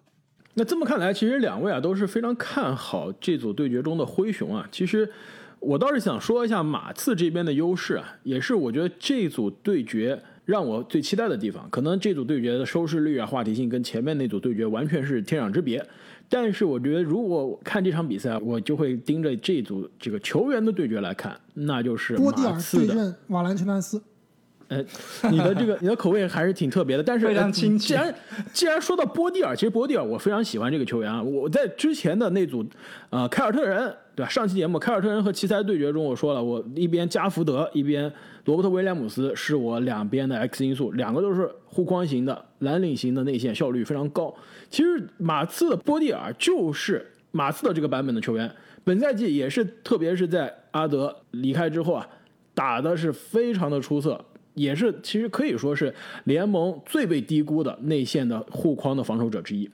[0.55, 4.69] 那这么看来，其实两位啊都是非常看好这组对决中的灰熊啊。
[4.73, 5.09] 其实
[5.61, 11.69] 我倒是想说一下马刺这边的优势啊，也是我觉得这组对决让我最期待的地方。
[11.71, 15.87] 可能这组对决的收视率啊、话题性跟前面那组对决完全是天壤之别。
[16.29, 22.87] 但是我觉得，如果看这场比赛，我就会盯着这组这个球员的对决来看，那就是马刺的。
[22.87, 24.01] 对阵瓦兰丘纳斯，
[24.71, 24.79] 呃，
[25.31, 28.15] 你的这个你的口味还是挺特别的，但是非常呃亲切既然
[28.53, 31.21] 既然说到波蒂尔，其实波蒂尔我非常喜欢这个球员啊。
[31.21, 32.65] 我在之前的那组，
[33.11, 34.31] 呃，凯尔特人对吧？
[34.31, 38.05] 上期节目凯尔特人和奇才对决中，我说了，我一边加福德，一边
[38.45, 44.33] 罗伯特威廉姆斯是我两边的 X 因素，两个都是护框型的蓝领型的内线，效率非常高。
[44.69, 48.49] 其实马刺的波蒂尔就是马刺的这个版本的球员，
[48.85, 52.07] 本赛季也是，特别是在阿德离开之后啊，
[52.55, 59.69] 打的是非常的出色，也是其实可以说是联盟最被低估的内线的护框的防守者之一。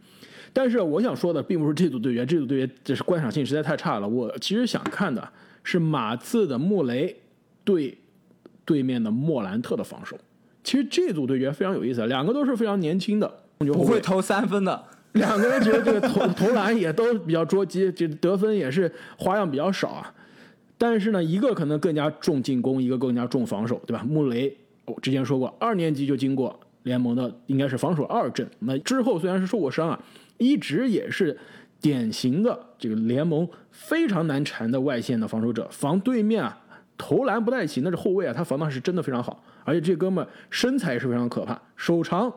[0.53, 4.09] 但是我想说的并不是这组队员，这组队员这是观赏性实在太差了。
[4.09, 5.29] 我其实想看的
[5.63, 7.15] 是马刺的穆雷
[7.63, 7.99] 对
[8.65, 10.17] 对面的莫兰特的防守。
[10.65, 14.83] 其实这组对决非常有意思，两个都是非常年轻的，不会投三分的。
[15.13, 20.13] 两个人觉得这个投投篮也都比较捉急，这得分也是花样比较少啊。
[20.79, 24.05] 但是呢，一个可能更加重进攻，一个更加重防守，对吧？
[24.07, 24.55] 穆雷，
[24.87, 28.49] 我之前说过，二年级就经过联盟的应该是防守二阵。
[28.61, 30.01] 那之后虽然是受过伤啊，
[30.39, 31.37] 一直也是
[31.81, 36.59] 典型的这个联盟非常难缠的外线的防守者，防对面啊
[36.97, 39.45] 投篮不太行，那是后卫啊，他防的是真的非常好。
[39.65, 42.33] 而且这哥们身材也是非常可怕，手长，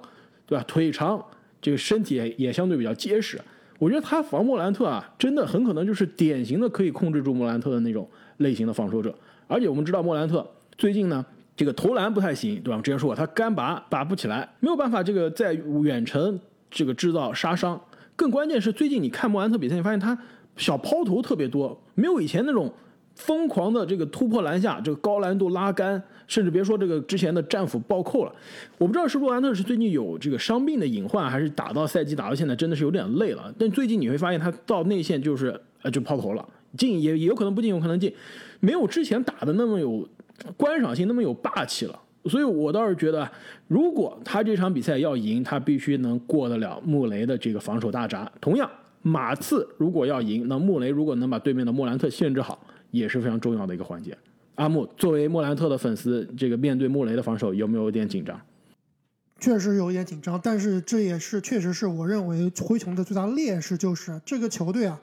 [0.45, 0.63] 对吧？
[0.67, 1.23] 腿长。
[1.61, 3.37] 这个身体也也相对比较结实，
[3.79, 9.13] 我觉得他防莫兰特啊，真的很可能就是典型的可以控制住莫兰特的那种类型的防守者。
[9.45, 11.25] 而且我们知道莫兰特最近呢，
[11.59, 12.79] 这个投篮不太行，对吧？
[12.81, 15.51] 之前说过他干拔拔不起来，没有办法这个在
[15.83, 16.39] 远程
[16.71, 17.77] 这个制造杀伤。
[18.15, 20.17] 更关键是最近你看莫兰特比赛，你发现他
[20.55, 22.73] 小抛投特别多，没有以前那种。
[23.15, 28.33] 疯狂的这个突破篮下，这个高难度拉杆，甚至别说这个之前的战斧暴扣了。
[28.77, 33.53] 我不知道是莫兰特是最近有这个伤病的隐患，还是打到赛季打到现在真的是有点累了。
[33.59, 38.13] 但最近你会发现他到内线就是呃就抛投了，进也也有可能不进，有可能进，
[38.61, 40.07] 没有之前打的那么有
[40.57, 41.99] 观赏性，那么有霸气了。
[42.25, 43.29] 所以我倒是觉得，
[43.67, 48.31] 如果他这场比赛要赢，他必须能过得了穆雷的这个防守大闸。
[48.41, 48.69] 同样，
[49.01, 52.59] 马刺如果要赢，那穆雷如果能把对面的莫兰特限制好。
[52.91, 54.17] 也是非常重要的一个环节。
[54.55, 58.41] 阿木作为莫兰特的粉丝，这个面对穆雷的防守有没有点紧张？
[59.39, 64.99] 确实有点紧张，但是这也是确实是我认为灰熊的最大劣势，就是这个球队啊，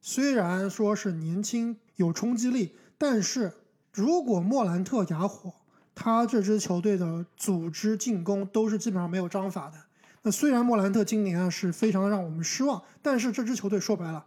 [0.00, 3.52] 虽然说是年轻有冲击力，但是
[3.96, 5.50] 如果莫兰特哑火，
[5.94, 9.78] 他这支球队的组织进攻都是基本上没有章法的。
[10.20, 14.22] 那虽然莫兰特今年啊是非常的让我们失望，但是这支球队说白了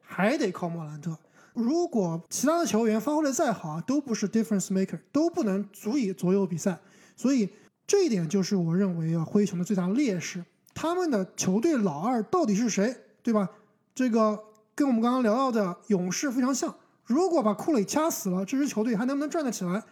[0.00, 1.16] 还得靠莫兰特。
[1.52, 6.80] 如果其他的球员发挥的再好啊，都不是 difference maker，都不能足以左右比赛。
[7.14, 7.48] 所以
[7.86, 10.44] 这一点就是我认为啊，灰熊的最大劣势。
[10.74, 13.48] 他们的球队老二到底是谁，对吧？
[13.94, 14.42] 这个
[14.74, 16.74] 跟我们刚刚聊到的勇士非常像。
[17.12, 19.82] 如果把库里掐死了，这支球队还能不能转得起来？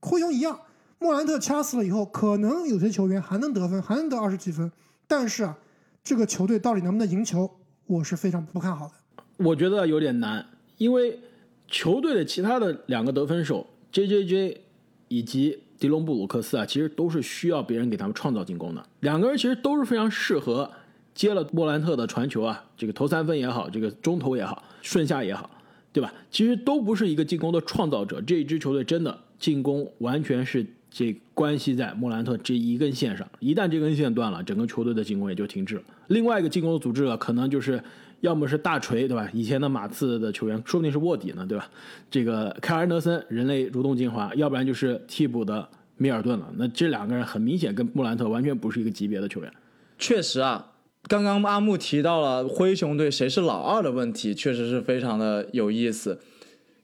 [0.00, 0.58] 灰熊一样，
[0.98, 4.72] 莫兰特掐死了以后，可能有些球员还能得分，还能得二十几分。
[5.06, 5.56] 但是啊，
[6.02, 7.50] 这个球队到底能不能赢球，
[7.86, 8.92] 我是非常不看好的。
[9.36, 10.46] 我觉得有点难。
[10.78, 11.20] 因为
[11.68, 14.60] 球队的其他的两个得分手 J J J
[15.08, 18.84] 以及迪隆布鲁克斯啊，其实都是需要别人给他们创造进攻的。
[19.00, 20.70] 两个人其实都是非常适合
[21.14, 25.48] 接了莫兰特的传球啊，这个投三分也好，这个中投也好，顺下也好，
[25.94, 26.12] 对吧？
[26.30, 28.20] 其实都不是一个进攻的创造者。
[28.20, 35.82] 这一支球队真的进攻完全是这关系在莫兰特这一根线上，一旦这根线断了，整个球队的进攻也就停滞了。
[36.08, 37.82] 另外一个进攻的组织了，可能就是。
[38.20, 39.28] 要么是大锤，对吧？
[39.34, 41.68] 以前的马刺的球员，说不定是卧底呢，对吧？
[42.10, 46.50] 这个凯尔德森，人类蠕动精华，要不然就是替补的米尔顿了。
[46.56, 49.52] 那这两个人很明显跟莫兰特完全不是一个级别的球员。
[49.98, 50.72] 确实啊，
[51.08, 56.18] 刚刚阿木提到了灰熊队谁是老二的问题，确实是非常的有意思。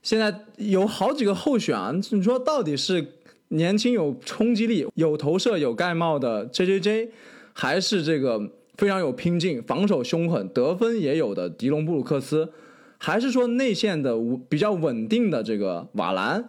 [0.02, 3.14] 现在有好几个候选啊，你说到底是
[3.48, 7.10] 年轻有冲击力、有投射、有盖帽的 J J J，
[7.52, 8.50] 还是这个？
[8.78, 12.50] 非常有拼劲，防守凶狠，得分也有的迪隆布鲁克斯，
[12.96, 14.16] 还是说内线的
[14.48, 16.48] 比较稳定的这个瓦兰，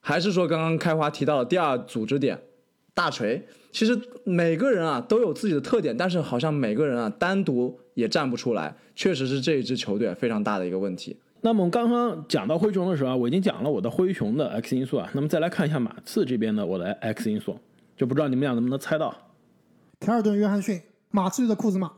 [0.00, 2.40] 还是说刚刚开花提到的第二组织点
[2.94, 3.46] 大锤？
[3.76, 11.14] 其实每个人啊都有自己的特点，但是好像每个人啊单独也站不出来，确实是这一支球队非常大的一个问题。
[11.42, 17.60] 那么刚刚讲到灰熊的时候啊，我已经讲了我的灰熊的 X 因素啊，那么再来看一下马刺这边的我的 X 因素，
[17.98, 19.14] 就不知道你们俩能不能猜到，
[20.00, 20.80] 凯尔顿·约翰逊。
[21.10, 21.92] 马刺的库兹马，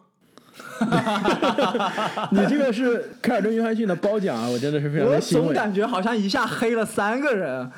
[2.32, 4.48] 你这个是凯尔顿·约翰逊的褒奖啊！
[4.48, 5.46] 我真的是非常的欣慰。
[5.46, 7.70] 我总感觉好像一下黑了三个人，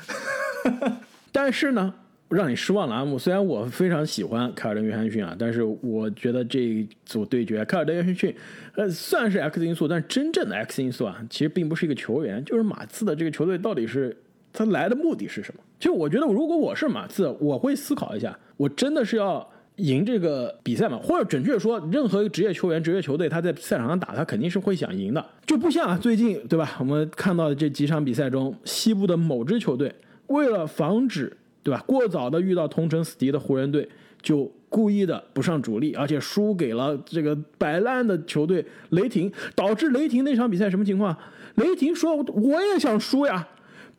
[1.30, 1.92] 但是呢，
[2.36, 3.18] 让你失望了，阿姆。
[3.18, 8.34] 虽然我非常喜欢凯尔登·约翰逊啊，但是我觉得这一组对决，凯尔登·约翰逊
[8.76, 14.16] 呃算是 X 因素，但真正的 X 因素啊，其实并不是一个球员，就是马刺的这个球队到底是
[14.52, 15.60] 他来的目的是什么？
[15.78, 19.48] 其实我觉得，如果我是马刺，我会思考一下，我真的是要。
[19.76, 26.76] 赢这个比赛嘛，或者准确说，任何一个职业球员、职业球队，他在赛场上打，他肯定是会想赢的，就不像，最近对吧？
[26.80, 29.90] 我们看到的这几场比赛中，西部的某支球队
[30.26, 33.88] 为了防止对吧过早的遇到同城死敌的湖人队，
[34.22, 41.16] 就故意的不上主力，而且输给了这个摆烂的球队雷霆，导致雷霆那场比赛什么情况？
[41.56, 43.46] 雷霆说我也想输呀，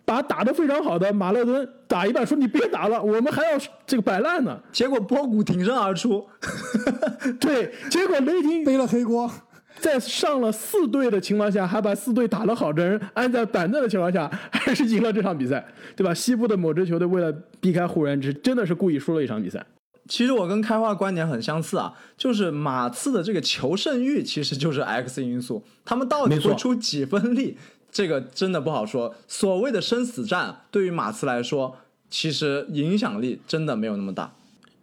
[0.05, 4.59] 把打得非常好的马勒顿打一半，说你别打了，我们还要这个摆烂呢。
[4.71, 6.25] 结果波谷挺身而出，
[7.39, 9.29] 对，结果雷霆背了黑锅。
[9.81, 15.65] 在上了四队的情况下，还把四队打得好的人安在板凳的情况下，还是赢了这场比赛，
[15.95, 16.13] 对吧？
[16.13, 19.65] 西部的某支球队为了避开湖人，这真的是故意输了一场比赛。
[20.07, 27.57] 其实我跟开花观点很相似啊，就是马刺的这个求胜欲其实就是 X 因素，他们到底会出几分力，
[27.91, 29.15] 这个真的不好说。
[29.27, 31.77] 所谓的生死战，对于马刺来说，
[32.09, 34.33] 其实影响力真的没有那么大。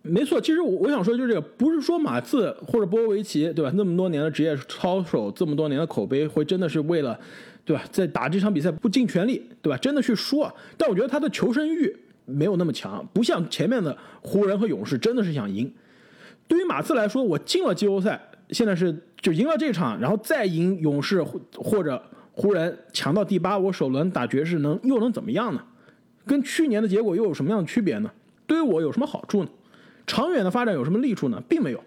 [0.03, 3.71] 没错，其实我我想说就是这个，不是说马刺或者波维奇，对吧？
[3.75, 7.19] 那么多年的职业操守，这么多年的口碑，会真的是为了，
[7.65, 7.83] 对吧？
[7.91, 9.77] 在打这场比赛不尽全力，对吧？
[9.77, 10.53] 真的去输啊？
[10.77, 11.95] 但我觉得他的求生欲
[12.25, 15.71] 没有那么强，不像前面的湖人和勇士，真的是想赢。
[16.47, 18.19] 对于马刺来说，我进了季后赛，
[18.51, 22.01] 现在是就赢了这场，然后再赢勇士或者
[22.33, 25.63] 湖人，强到第八，我首轮打爵士能又能怎么样呢？
[26.25, 28.11] 跟去年的结果又有什么样的区别呢？
[28.47, 29.51] 对于我有什么好处呢？
[30.09, 31.41] 长远的发展有什么利处呢？
[31.49, 31.81] 并没有。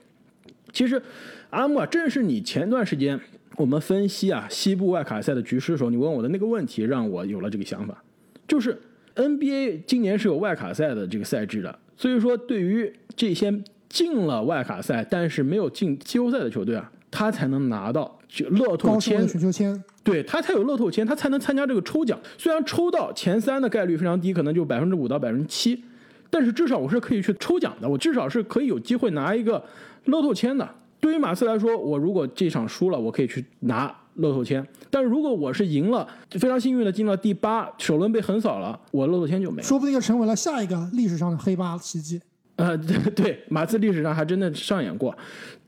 [0.71, 1.01] 其实，
[1.49, 3.19] 阿木啊，正是你前段时间
[3.57, 8.01] 我们分析啊西部外卡赛的局势的时候，你问我的那个问题，让我有了这个想法。
[8.47, 8.79] 就是
[9.15, 13.53] NBA 今年是有外卡赛的这个赛制的，所以说对于这些
[13.89, 22.17] 进了外卡赛但是没有进季后赛的球队啊，他才能拿到就乐透签选秀签，对他才有乐透签，他才能参加这个抽奖。
[22.37, 25.83] 虽然抽到前三的概率非常低，可能就百分之五到百分之七。
[26.31, 29.63] 但是至少我是可以去抽奖的，我至少是可以有机会拿一个
[30.05, 30.67] 乐透签的。
[30.99, 42.21] 对于马刺来说，我如果这场输了，我可以去拿乐透签；但如果我是赢了，非常幸运的进了第八，首轮被横扫了，我乐透签就没了，说不定就成为了下一个历史上的黑八奇迹。
[42.55, 45.15] 呃， 对对，马刺历史上还真的上演过。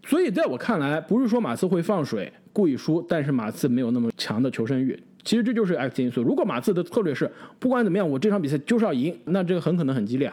[0.06, 4.98] 所以在我看来，不是说马刺会放水故意输，但是马刺没有那么强的求生欲。
[5.24, 6.22] 其实这就是 X 因素。
[6.22, 10.32] 如果马刺的策略是不管怎么样，我这场比赛就是要赢，那这个很可能很激烈。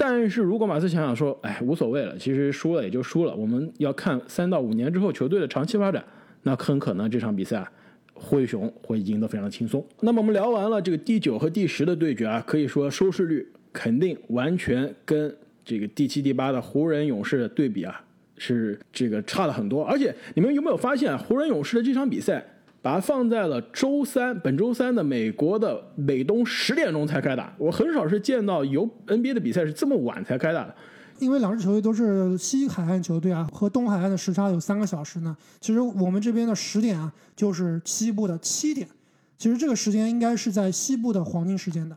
[0.00, 6.02] 但是如果马刺想想说，哎，无所谓了，其实输了也就输了，我们要看三到五年之后球队的长期发展，
[6.44, 7.68] 那很可能这场比赛
[8.14, 9.84] 灰熊会赢得非常轻松。
[10.00, 18.00] 那么我们聊完了这个第九和第十的对决啊，可以说收视率肯定完全跟这个第七、第八的湖人、勇士的对比啊，
[18.36, 19.84] 是这个差了很多。
[19.84, 22.46] 而且你们有没有发现，湖人、勇士的这场比赛？
[22.80, 27.52] 把它放在了周三，本周三的美国的美东十点钟才开打。
[27.58, 30.74] 我很少是见到有 NBA 的比赛是这么晚才开打的，
[31.18, 35.36] 因为两支球队都是西海岸球队啊，和东海岸的时差有三个小时呢。
[35.60, 38.86] 其实我们这边的十点啊，就是西部的七点。
[39.36, 41.96] 其实这个时间应该是在西部的黄金时间的。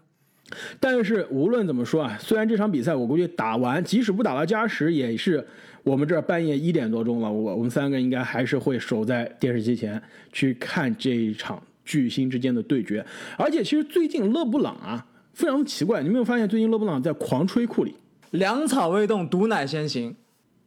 [0.79, 5.47] 但是无论怎么说啊，虽然这场比赛我估计打完，即使不打到加时，也是。
[5.83, 10.01] 我们这儿半夜一点多钟了，我我们三个应该还是会守在电视机前
[10.31, 13.05] 去看这一场巨星之间的对决。
[13.37, 17.95] 而且，其实最近勒布朗啊，非常奇怪，你没有发现最近勒布朗在狂吹库里，
[18.31, 20.15] 粮草未动，毒奶先行。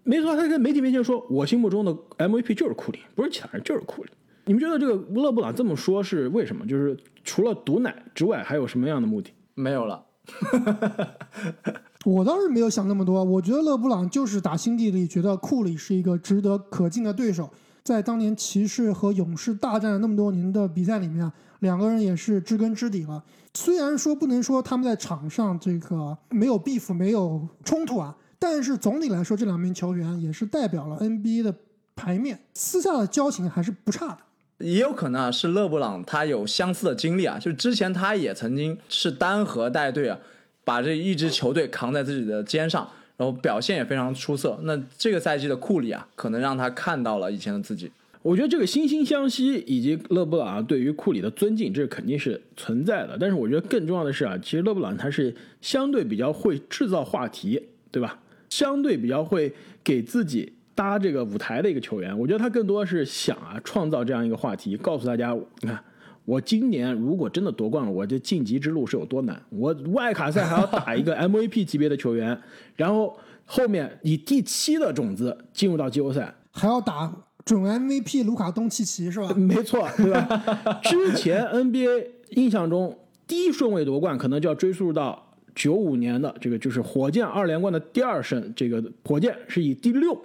[0.03, 4.11] 没错，他在媒体面前说，我心目中的 MVP 就是库里，不是其他人，就是库里。
[4.47, 6.67] 你们觉得这个勒布朗这么说是为什么？
[6.67, 6.95] 就是
[7.25, 9.31] 除了毒奶之外，还有什么样的目的？
[9.55, 10.05] 没有了。
[12.05, 17.51] 我倒是没有想那么多，我觉得勒布朗就是打心底里觉得库里是一个值得可敬的对手。
[17.83, 21.31] 在当年骑士和勇士大战那么多年的比赛里面，
[21.61, 23.23] 两个人也是知根知底了。
[23.55, 31.55] 虽然说不能说他们在场上这个没有 beef 没有冲突啊，但是总体来说，这两名球员也是代表了 NBA 的
[31.95, 34.19] 牌面，私下的交情还是不差的。
[34.59, 40.19] 也有可能啊，是勒布朗他有相似的经历啊，就之前他也曾经是单核带队啊。
[40.65, 44.59] 把这一支球队扛在自己的肩上，然后表现也非常出色。
[44.63, 47.91] 那这个赛季的库里啊，可能让他看到了以前的自己。
[48.23, 53.17] 我觉得这个惺惺相惜以及勒布朗对于库里的尊敬，这肯定是存在的。
[53.21, 58.19] 但是我觉得更重要的是啊，其实勒布朗他是相对比较会制造话题，对吧？
[58.49, 59.53] 相对比较会
[59.83, 62.19] 给自己搭这个舞台的一个球员。
[62.19, 65.79] 我觉得他更多是想啊，创造这样一个话题，告诉大家，你看。
[66.25, 69.41] 我今年如果真的夺冠了，我这晋级之路是有多难？
[69.51, 72.39] 我外卡赛还要打一个 MVP 级别的球员，
[72.77, 77.13] 然后后面以第七的种子进入到季后赛，还要打
[77.45, 79.35] 准 MVP 卢卡东契奇是吧？
[79.35, 80.27] 没错，对吧？
[80.83, 90.19] 之前 NBA 印象中第一顺位夺冠，可能就要追溯到九五年的这个就是火箭二连冠的第二胜，这个火箭是以第六。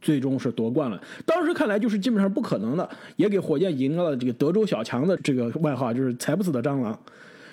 [0.00, 6.98] 最终是夺冠了，当时看来就是基本上不可能的，也给火箭赢了这个德州小强的这个外号，就是踩不死的蟑螂。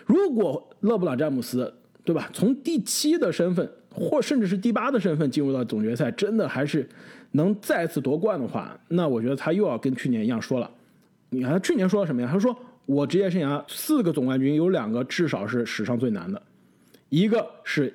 [0.06, 1.74] 如果勒布朗詹姆斯，
[2.04, 6.88] 对吧，从第七的身份或甚至是第八的身份进入到总决赛，真的还是
[7.32, 10.70] 能再次夺冠的话，那我觉得他又要跟去年一样说了。
[11.32, 12.30] 你看他去年说了什么呀？
[12.32, 16.40] 他说我职业生涯四个总冠军有两个至少是史上最难的，
[17.10, 17.92] 一个是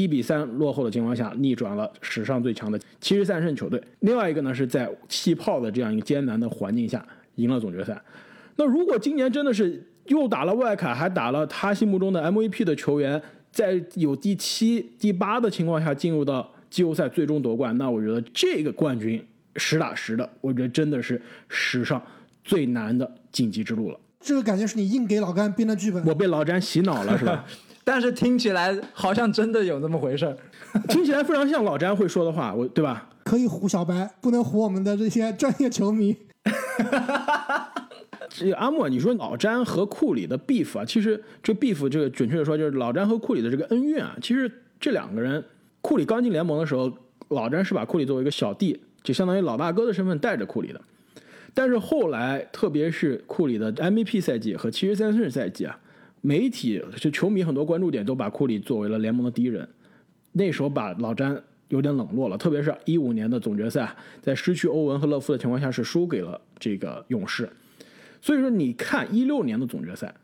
[0.00, 8.00] 一比三落后的情况下逆转了史上最强的七十三胜球队，另外一个呢是在气泡的这样一个艰难的环境下赢了总决赛。
[8.56, 13.20] 那如果今年真的是又打了外卡，还打了他心目中的 MVP 的球员，
[13.50, 19.22] 在有第七、第八的情况下进入到季后赛最终夺冠，那我觉得这个冠军
[19.56, 21.20] 实打实的，我觉得真的是
[21.50, 22.02] 史上
[22.42, 24.00] 最难的晋级之路了。
[24.20, 26.02] 这个感觉是你硬给老甘编的剧本。
[26.06, 27.44] 我被老詹洗脑了，是吧？
[27.84, 30.36] 但是听起来好像真的有那么回事儿。
[30.88, 33.08] 听起来非常像老詹会说的话，我对吧？
[33.24, 36.16] 可以唬小白，不能唬我们的这些专业球迷。
[38.28, 44.16] 这个阿莫，你说老詹和库里的 beef 啊，其实这 beef 这个准确的说就是老詹和库里的这个恩怨啊。
[44.22, 45.44] 其实这两个人，
[45.82, 46.90] 库里刚进联盟的时候，
[47.28, 50.80] 老詹是把库里作为一个小弟，就相当于老大哥的身份带着库里的。
[51.54, 55.78] 但是后来，特别是库里的 MVP 赛季和七十三胜赛季啊，
[56.22, 59.68] 媒体就球迷很多关注点都把库里作为了联盟的第一人。
[60.32, 67.50] 那时候把老詹有点冷落了，特别是一五年的总决赛，在失去欧文和勒夫的情况下，是输给了这个勇士。
[68.20, 70.14] 所以说，你看一六年的总决赛，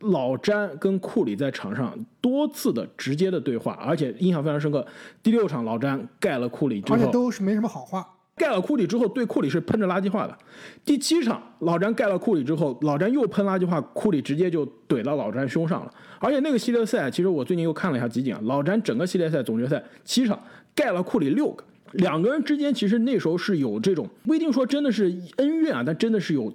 [0.00, 4.86] 老詹跟库里在场上多次的直接的对话，而且印象非常深刻。
[5.22, 8.15] 第六场，老詹盖了库里而且，都是没什么好话。
[8.36, 10.38] 盖了库里之后，对库里是喷着垃圾话的。
[10.84, 15.90] 第七场，老詹盖了库里之后，老詹又喷垃圾话，库里直接就怼到老詹胸上了。
[16.18, 20.38] 而且那个系列赛，其实我最近又看了一下集锦，老詹整个系列赛总决赛七场
[20.74, 25.04] 盖了库里六个，两个人之间其实那时候是有这种不一定说真的是
[25.36, 26.52] 恩怨啊，但真的是有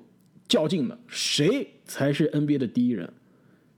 [0.47, 3.11] 较劲的，谁才是 NBA 的第一人，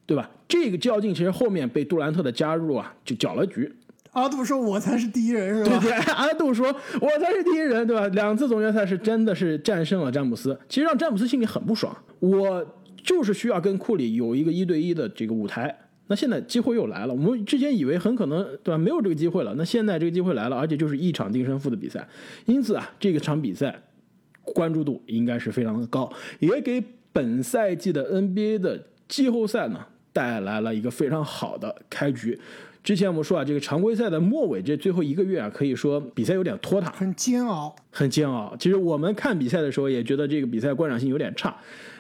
[0.06, 0.30] 对吧？
[0.50, 3.74] 这个较劲其实后面被杜兰特的加入啊，就搅了局。
[4.14, 6.68] 阿杜说：“我才是第一人，是吧？”对对， 阿杜说
[7.02, 11.96] ：“我才是第一人，对吧？”两次总决赛是真的是战胜了詹姆斯，其实让詹姆斯心里很不爽。
[12.20, 12.66] 我
[13.04, 15.76] 就是需要跟库里有一个一对一的这个舞台，
[16.08, 17.14] 那现在机会又来了。
[17.14, 22.08] 我们之前以为很可能对吧，没有这个机会了，那现在这个机会来了，而且就是一场定胜负的比赛，
[22.46, 23.76] 因此啊，这个场比赛
[24.44, 29.80] 关注度应该是非常的高，也给本赛季的 NBA 的季后赛呢
[30.14, 32.40] 带来了一个非常好的开局。
[32.84, 37.74] 之前我们说啊，这个常规赛的末尾这最后一个月啊，可以说比赛有点拖沓，很煎熬。
[37.92, 38.54] 很煎熬。
[38.60, 41.56] 其实我们看比赛的时候也觉得这个比赛观赏性有点差，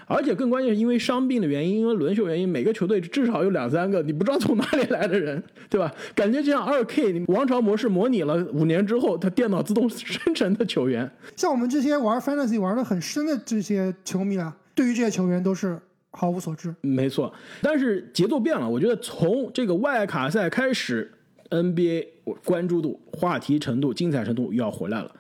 [0.08, 5.90] 而且更关键是因为伤病的原因，因为轮休原因，每个球队至少有两三个 你不知道从哪里来的人，对吧？
[6.14, 11.10] 感觉就像二 K 王朝模式模拟了五年之后，它电脑自动生成的球员。
[11.38, 15.80] 像我们这些玩 fantasy 玩的很深的这些球迷啊，对于这些球员都是
[16.14, 16.74] 毫无所知。
[16.82, 18.70] 没错，但是节奏变了。
[18.70, 21.12] 我觉得从这个外卡赛开始
[21.50, 22.08] ，NBA
[22.46, 25.12] 关注度、话题程度、精彩程度又要回来了。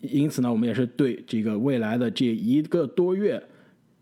[0.00, 3.42] 因此呢，我们也是对这个未来的这一个多月、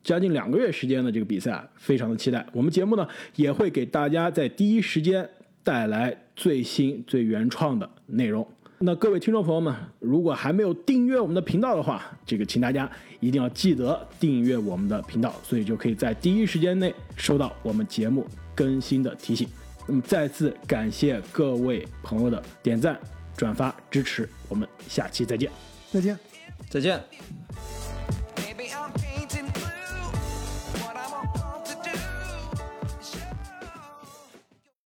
[0.02, 2.46] 将近两个月时间的这个比赛非常的期待。
[2.52, 5.28] 我们节目呢也会给大家在第一时间
[5.64, 8.46] 带来最新、最原创的内容。
[8.80, 18.24] 那各位听众朋友们，如果还没有订阅我们的频道的话，这个请大家一定要记得订阅我们的频道，所以就可以在第一时间内收到我们节目
[18.54, 19.48] 更新的提醒。
[19.86, 22.96] 那么再次感谢各位朋友的点赞、
[23.36, 25.50] 转发、支持，我们下期再见。
[25.90, 26.16] 再见。
[26.70, 27.77] 再见。